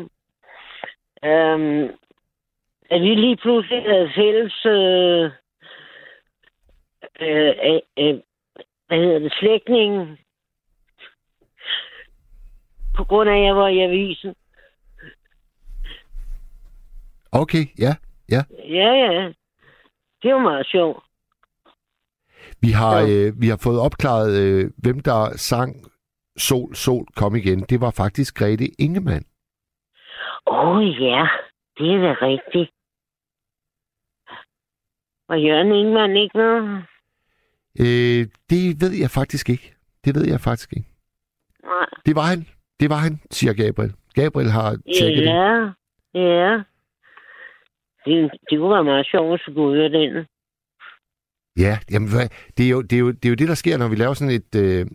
[1.24, 1.89] øh,
[2.89, 5.32] at vi lige pludselig havde fælles øh,
[7.22, 8.20] øh, øh, øh,
[8.88, 10.18] hvad hedder det, slægtningen,
[12.95, 14.36] på grund af, at jeg var i avisen.
[17.32, 17.95] Okay, ja,
[18.30, 18.41] ja.
[18.70, 19.34] Ja, ja.
[20.24, 21.07] Det var meget sjovt.
[22.62, 23.08] Vi har, Ja.
[23.28, 25.76] øh, vi har fået opklaret, øh, hvem der sang
[26.38, 27.60] Sol, Sol, kom igen.
[27.70, 29.26] Det var faktisk Grete Ingemann.
[30.47, 31.28] Åh oh, ja,
[31.78, 32.72] det er da rigtigt.
[35.30, 36.84] Og Jørgen Ingemann ikke noget?
[37.80, 39.76] Øh, det ved jeg faktisk ikke.
[40.05, 40.89] Det ved jeg faktisk ikke.
[41.64, 41.88] Nej.
[42.05, 42.47] Det var han.
[42.80, 43.93] Det var han, siger Gabriel.
[44.14, 45.34] Gabriel har tjekket det.
[45.34, 45.72] Ja,
[46.14, 46.53] ja.
[48.05, 50.26] Det, det kunne være meget sjovt, at skulle høre den.
[51.58, 52.10] Ja, jamen,
[52.58, 54.14] det, er jo, det, er jo, det er jo det, der sker, når vi laver
[54.14, 54.86] sådan et, øh,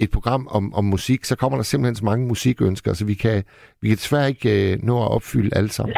[0.00, 1.24] et program om, om musik.
[1.24, 3.44] Så kommer der simpelthen så mange musikønsker, så vi kan,
[3.80, 5.96] vi kan desværre ikke øh, nå at opfylde alle sammen.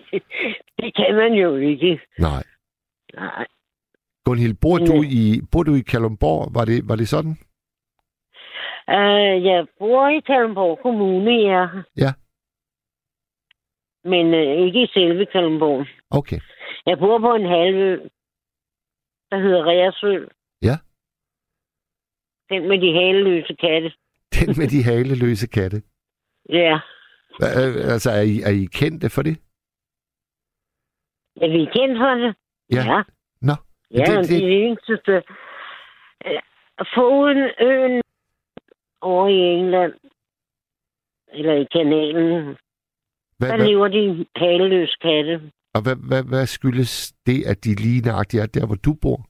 [0.80, 2.00] det kan man jo ikke.
[2.18, 2.42] Nej.
[3.14, 3.46] Nej.
[4.24, 6.54] Gunhild, bor du i, bor du i Kalundborg?
[6.54, 7.36] Var det, var det sådan?
[8.88, 11.66] Uh, jeg bor i Kalundborg Kommune, ja.
[11.96, 12.12] Ja.
[14.04, 15.86] Men uh, ikke i selve Kalundborg.
[16.10, 16.40] Okay.
[16.86, 17.98] Jeg bor på en halvø,
[19.36, 20.26] der hedder Reersø.
[20.62, 20.76] Ja.
[22.50, 23.92] Den med de haleløse katte.
[24.34, 25.82] Den med de haleløse katte.
[26.48, 26.74] Ja.
[27.42, 29.36] Øh, Altså, er I, er I kendte for det?
[31.42, 32.34] Er vi kendt for det?
[32.72, 32.84] Ja.
[32.94, 33.02] Ja.
[33.40, 33.52] Nå.
[33.90, 35.22] Ja, det- det, det- er det eneste.
[36.26, 36.40] Øh,
[36.94, 38.02] Foruden øen
[39.00, 39.92] over i England,
[41.28, 42.44] eller i kanalen,
[43.38, 47.74] Hvad, der hvad, lever de haleløse katte og hvad, hvad, hvad skyldes det, at de
[47.74, 49.20] lige nøjagtigt er der, hvor du bor?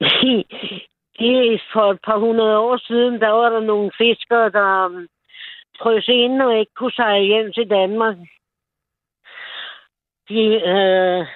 [1.18, 5.08] Det er for et par hundrede år siden, der var der nogle fiskere, der um,
[5.78, 8.16] frøs ind og ikke kunne sejle hjem til Danmark.
[10.28, 10.42] De
[10.72, 11.26] øh,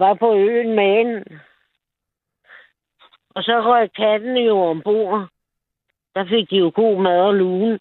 [0.00, 1.24] var på øen med
[3.34, 5.28] Og så røg katten jo ombord.
[6.14, 7.78] Der fik de jo god mad og lune.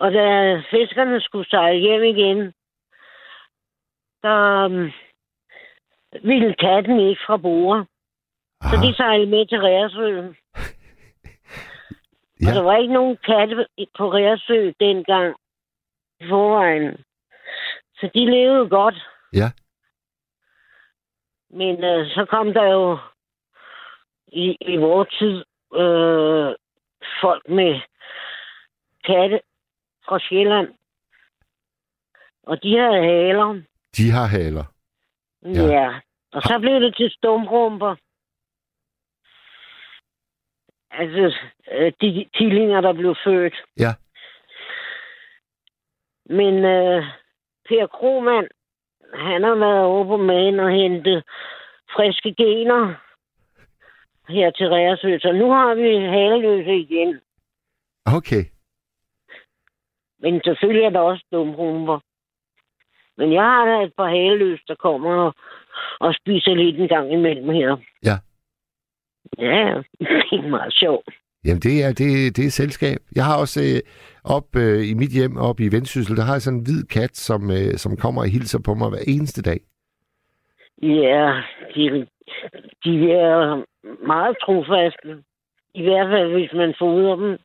[0.00, 2.52] Og da fiskerne skulle sejle hjem igen,
[4.22, 4.92] der um,
[6.22, 7.86] ville katten ikke fra bord.
[8.62, 10.08] Så Ah, de sejlede med til Reersø.
[12.40, 12.48] Ja.
[12.48, 13.66] Og der var ikke nogen katte
[13.98, 15.36] på Reersø dengang
[16.20, 17.04] i forvejen.
[17.94, 18.94] Så de levede godt.
[19.32, 19.48] Ja.
[21.50, 22.98] Men øh, så kom der jo
[24.28, 25.44] i, i vores tid
[25.74, 26.54] øh,
[27.20, 27.80] folk med
[29.04, 29.40] katte
[30.08, 30.68] fra Sjælland.
[32.42, 33.62] Og de havde haler.
[33.96, 34.64] de har haler.
[35.42, 35.64] Ja.
[35.76, 36.00] Ja.
[36.32, 37.96] Og så blev det til stumrumper.
[40.90, 41.36] Altså,
[41.72, 43.54] øh, de killinger, der blev født.
[43.78, 43.92] Ja.
[46.24, 47.04] Men øh,
[47.68, 48.48] Per Krohmann,
[49.14, 51.24] han har været over på magen og hentet
[51.94, 52.94] friske gener
[54.28, 55.18] her til Reersø.
[55.18, 57.20] Så nu har vi haleløse igen.
[58.06, 58.44] Okay.
[60.22, 61.98] Men selvfølgelig er der også dumrumper.
[63.16, 65.34] Men jeg har da et par haleløse, der kommer og,
[66.00, 67.76] og spiser lidt en gang imellem her.
[68.04, 68.16] Ja.
[69.38, 69.82] Ja,
[70.30, 71.08] det er meget sjovt.
[71.44, 72.98] Jamen, det er, det, det er selskab.
[73.16, 73.80] Jeg har også øh,
[74.24, 77.16] op øh, i mit hjem, op i Vendsyssel, der har jeg sådan en hvid kat,
[77.16, 79.60] som, øh, som kommer og hilser på mig hver eneste dag.
[80.82, 81.42] Ja,
[81.74, 82.06] de,
[82.84, 83.64] de er
[84.06, 85.22] meget trofaste.
[85.74, 87.38] I hvert fald, hvis man fodrer dem.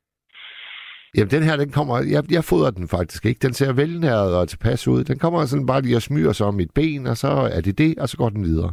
[1.16, 1.94] Jamen, den her, den kommer...
[2.14, 3.38] Jeg, jeg fodrer den faktisk ikke.
[3.46, 5.04] Den ser velnæret og tilpas ud.
[5.04, 7.78] Den kommer sådan bare lige og smyger sig om mit ben, og så er det
[7.78, 8.72] det, og så går den videre.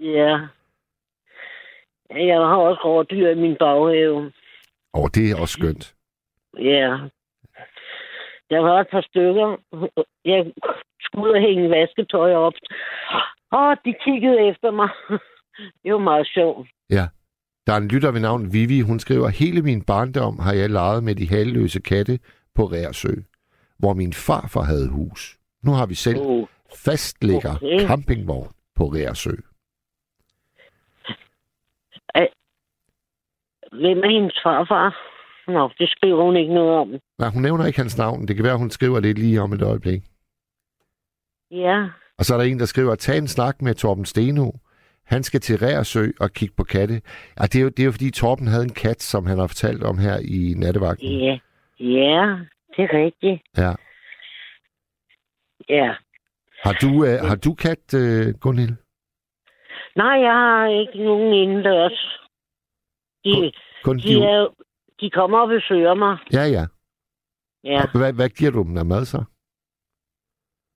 [0.00, 0.32] Ja.
[2.10, 4.32] Jeg har også rådyr i min baghave.
[4.92, 5.94] Og det er også skønt.
[6.58, 6.98] Ja.
[8.50, 9.56] Der var et par stykker.
[10.24, 10.52] Jeg
[11.00, 12.52] skulle ud og hænge vasketøj op.
[13.52, 14.88] Åh, de kiggede efter mig.
[15.82, 16.68] Det var meget sjovt.
[17.68, 18.80] Der er en lytter ved navn Vivi.
[18.80, 22.18] Hun skriver, hele min barndom har jeg leget med de halvløse katte
[22.54, 23.14] på Rærsø,
[23.78, 25.38] hvor min farfar havde hus.
[25.62, 26.46] Nu har vi selv Oh.
[26.84, 27.86] fastligger Okay.
[27.86, 29.30] campingvogn på Rærsø.
[33.72, 34.96] Hvem er hendes farfar?
[35.52, 36.88] Nå, det skriver hun ikke noget om.
[37.18, 38.28] Nej, hun nævner ikke hans navn.
[38.28, 40.02] Det kan være, hun skriver det lige om et øjeblik.
[41.50, 41.88] Ja,
[42.18, 44.50] Og så er der en, der skriver, tag en snak med Torben Steno.
[45.08, 46.94] Han skal til Rærsø og kigge på katte.
[47.38, 49.46] Ja, det, er jo, det er jo fordi, Torben havde en kat, som han har
[49.46, 51.08] fortalt om her i nattevagten.
[51.08, 51.38] ja,
[51.78, 52.36] ja.
[52.76, 53.42] det er rigtigt.
[53.56, 53.72] Ja.
[55.68, 55.94] Ja.
[56.64, 58.76] Har du, øh, har du kat, øh, Gunhild?
[59.96, 62.20] Nej, jeg har ikke nogen indendørs.
[63.24, 63.52] De,
[63.84, 64.24] Kun de, de...
[64.24, 64.54] er,
[65.00, 66.16] de kommer og besøger mig.
[66.32, 66.64] Ja, ja.
[67.64, 67.82] Ja.
[67.94, 69.24] Hvad, hvad giver du dem af mad så?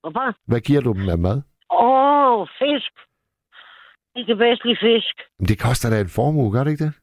[0.00, 0.34] Hvorfor?
[0.46, 1.42] Hvad giver du dem af mad?
[1.70, 2.92] Åh, oh, fisk.
[4.14, 5.14] De kan bedst lide fisk.
[5.38, 6.94] Men det koster da en formue, gør det ikke det?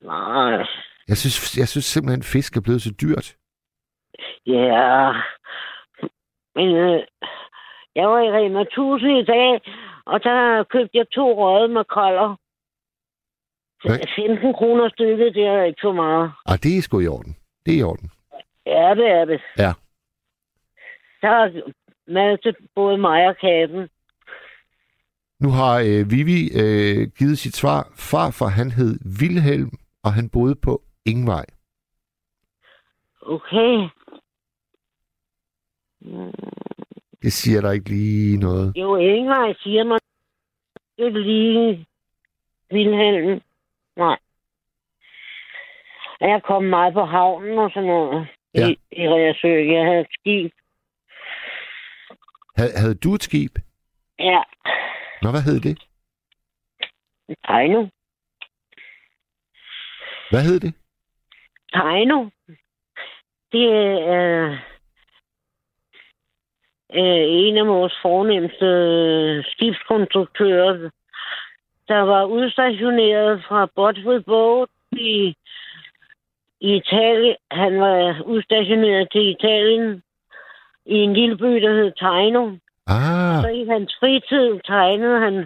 [0.00, 0.66] Nej.
[1.08, 3.36] Jeg synes, jeg synes simpelthen, at fisk er blevet så dyrt.
[4.46, 5.12] Ja.
[6.54, 7.00] Men øh,
[7.94, 9.60] jeg var i Rema 1000 i dag,
[10.06, 12.36] og der købte jeg to røde makroller.
[13.84, 13.98] Hvad?
[14.16, 16.32] 15 kroner stykket, det er ikke for meget.
[16.46, 17.36] Ah, det er sgu i orden.
[17.66, 18.10] Det er i orden.
[18.66, 19.40] Ja, det er det.
[19.58, 19.72] Ja.
[21.22, 21.70] Der er
[22.06, 23.88] mad til både mig og katten.
[25.40, 27.92] Nu har øh, Vivi øh, givet sit svar.
[27.96, 29.70] Farfar, han hed Vilhelm,
[30.02, 31.44] og han boede på Ingvej.
[33.22, 33.88] Okay.
[36.00, 36.32] Mm,
[37.22, 38.72] Det siger der ikke lige noget.
[38.76, 39.98] Jo, Ingvej siger mig
[40.98, 41.86] ikke lige
[42.70, 43.40] Vilhelm.
[43.96, 44.18] Nej.
[46.20, 48.28] Jeg kom meget på havnen og sådan noget.
[48.54, 48.68] Ja.
[48.68, 49.48] I, i Reersø.
[49.74, 50.52] Jeg havde et skib.
[52.56, 53.58] Havde, havde du et skib?
[54.18, 54.42] Ja.
[55.22, 55.78] Nå, hvad hed det?
[57.48, 57.86] Teino.
[60.30, 60.74] Hvad hed det?
[61.72, 62.30] Teino.
[63.52, 63.68] Det
[64.18, 64.58] er
[66.94, 68.68] øh, en af vores fornemmeste
[69.52, 70.90] skibskonstruktører,
[71.88, 75.36] der var udstationeret fra Botwood Boat i,
[76.60, 77.36] i Italien.
[77.50, 80.02] Han var udstationeret til Italien
[80.86, 82.56] i en lille by, der hed Teino.
[82.86, 85.36] Ah, Så i hans fritid tegnede han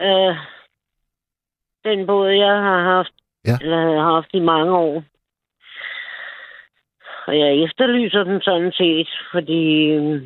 [0.00, 0.36] øh,
[1.84, 3.12] den båd, jeg har haft,
[3.46, 3.56] Ja.
[3.60, 5.02] eller havde haft i mange år.
[7.26, 10.22] Og jeg efterlyser den sådan set, fordi øh,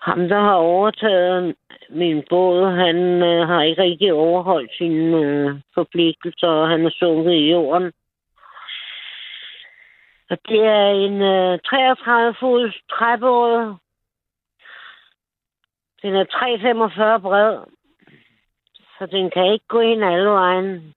[0.00, 1.54] ham, der har overtaget
[1.90, 7.32] min båd, han øh, har ikke rigtig overholdt sine øh, forpligtelser, og han er sunket
[7.32, 7.92] i jorden.
[10.30, 13.76] Og det er en øh, 33-fods træbåd.
[16.02, 16.24] Den er
[17.18, 17.58] 3,45 bred.
[18.98, 20.94] Så den kan ikke gå ind alle vejen.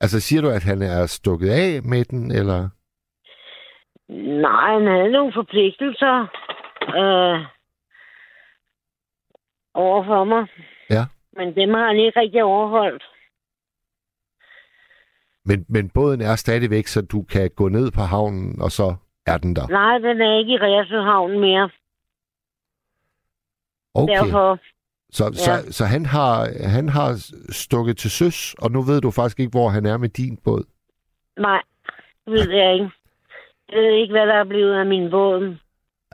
[0.00, 2.68] altså siger du, at han er stukket af med den, eller?
[4.42, 6.16] Nej, han havde nogle forpligtelser
[7.00, 7.40] øh,
[9.74, 10.46] over for mig.
[10.90, 11.04] Ja.
[11.32, 13.04] Men dem har han ikke rigtig overholdt.
[15.48, 18.94] Men, men båden er stadigvæk, så du kan gå ned på havnen, og så
[19.26, 19.66] er den der.
[19.68, 21.70] Nej, den er ikke i Reersøhavn mere.
[23.94, 24.58] Okay, Derfor,
[25.10, 25.32] så, ja.
[25.32, 27.10] så, så han, har, han har
[27.52, 30.64] stukket til søs, og nu ved du faktisk ikke, hvor han er med din båd.
[31.36, 31.62] nej,
[32.24, 32.90] det ved jeg ikke.
[33.72, 35.56] Jeg ved ikke, hvad der er blevet af min båd.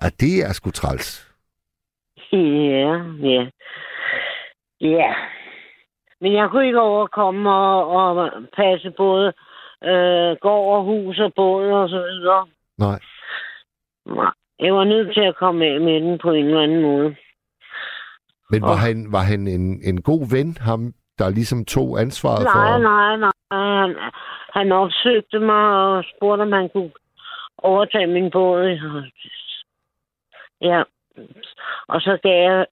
[0.03, 1.31] Ja, det er sgu træls.
[2.33, 3.47] Ja, ja.
[4.81, 5.15] Ja.
[6.25, 9.27] Men jeg kunne ikke overkomme og, og passe både
[9.85, 12.47] øh, gård og hus og båd og så videre.
[12.79, 12.99] Nej.
[14.07, 17.17] Nej, jeg var nødt til at komme af med den på en eller anden måde.
[18.51, 22.45] Men var Og- han, var han en, en god ven, ham, der ligesom tog ansvaret
[22.45, 22.79] Nej, for...
[22.79, 23.33] nej, nej.
[23.81, 23.97] Han,
[24.55, 26.91] han opsøgte mig og spurgte, om han kunne
[27.59, 28.79] overtage min båd.
[30.61, 30.83] Ja.
[31.89, 32.67] Og så gav jeg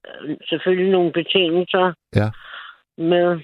[0.49, 2.29] selvfølgelig nogle betingelser Ja.
[2.97, 3.41] Med.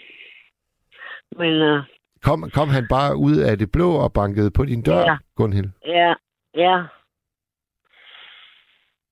[1.38, 1.84] Men uh,
[2.22, 5.18] Kom, kom han bare ud af det blå og bankede på din dør, Ja.
[5.36, 5.70] Gunhild?
[5.86, 6.14] ja,
[6.56, 6.84] ja.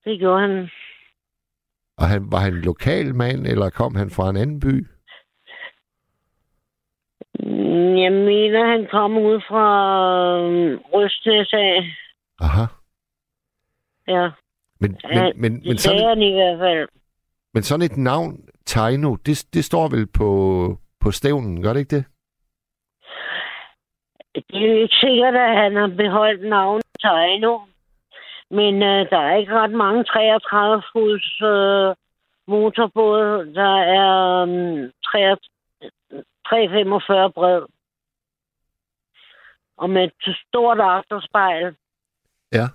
[0.04, 0.68] Det gjorde han.
[1.96, 4.86] Og han, var han en lokal mand, eller kom han fra en anden by?
[8.04, 9.64] Jeg mener, han kom ud fra
[10.40, 11.96] øh, Røstnæs af.
[12.40, 12.64] Aha.
[14.08, 14.30] Ja,
[14.80, 16.88] Men, men, men, men, sådan, i hvert fald.
[17.54, 20.28] men sådan et navn, Taino, det, det står vel på,
[21.00, 22.04] på stævnen, gør det ikke det?
[24.34, 27.58] Det er jo ikke sikkert, at han har beholdt navnet Taino.
[28.50, 31.94] Men øh, der er ikke ret mange 33 fods øh,
[32.52, 33.54] motorbåde.
[33.54, 37.62] Der er um, 345 bred.
[39.78, 40.12] Og med et
[40.48, 41.76] stort agterspejl.
[42.52, 42.66] Ja.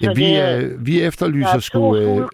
[0.00, 2.28] Ja, Så vi, det er- øh, vi efterlyser er sgu, øh.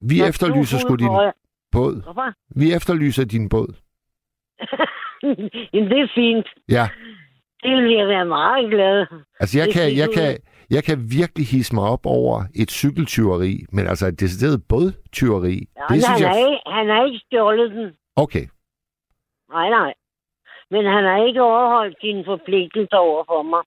[0.00, 1.32] Vi to efterlyser sgu din fuldkøjer.
[1.72, 2.02] båd.
[2.02, 2.32] Hvorfor?
[2.60, 3.70] Vi efterlyser din båd.
[5.72, 6.46] Jamen, det er fint.
[6.68, 6.88] Ja,
[7.62, 9.06] Det vil jeg være meget glad.
[9.40, 10.38] altså jeg Det kan, jeg kan,
[10.70, 15.82] jeg kan virkelig hisse mig op over et cykeltyveri, men altså et decideret bådtyveri, Ja,
[15.94, 16.28] det synes han, jeg...
[16.28, 17.92] har ikke, han har ikke stjålet den.
[18.16, 18.46] Okay,
[19.50, 19.94] Nej, nej.
[20.70, 23.62] Men han har ikke overholdt sine forpligtelser over for mig.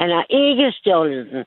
[0.00, 1.44] Han har ikke stjålet den.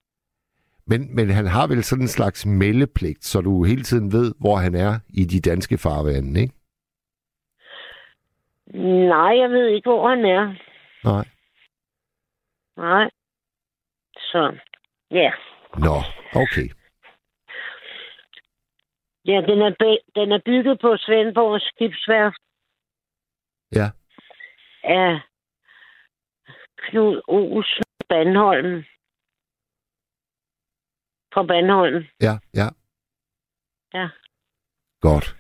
[0.90, 4.56] Men, men han har vel sådan en slags meldepligt, så du hele tiden ved, hvor
[4.56, 6.54] han er i de danske farvande, ikke?
[9.10, 10.56] Nej, jeg ved ikke, hvor han er.
[11.04, 11.26] Nej.
[12.78, 13.10] Nej.
[14.18, 14.58] Så,
[15.12, 15.32] ja.
[15.78, 15.96] Nå,
[16.44, 16.68] okay.
[19.26, 22.42] Ja, den er, den er bygget på Svendborg skibsværft
[23.76, 23.88] Ja.
[24.84, 25.20] af
[26.78, 28.84] Knud Olsen Bandholm.
[31.38, 32.08] Fra Bandholm.
[32.18, 32.72] Ja, ja.
[33.94, 34.12] Ja.
[35.02, 35.36] Godt.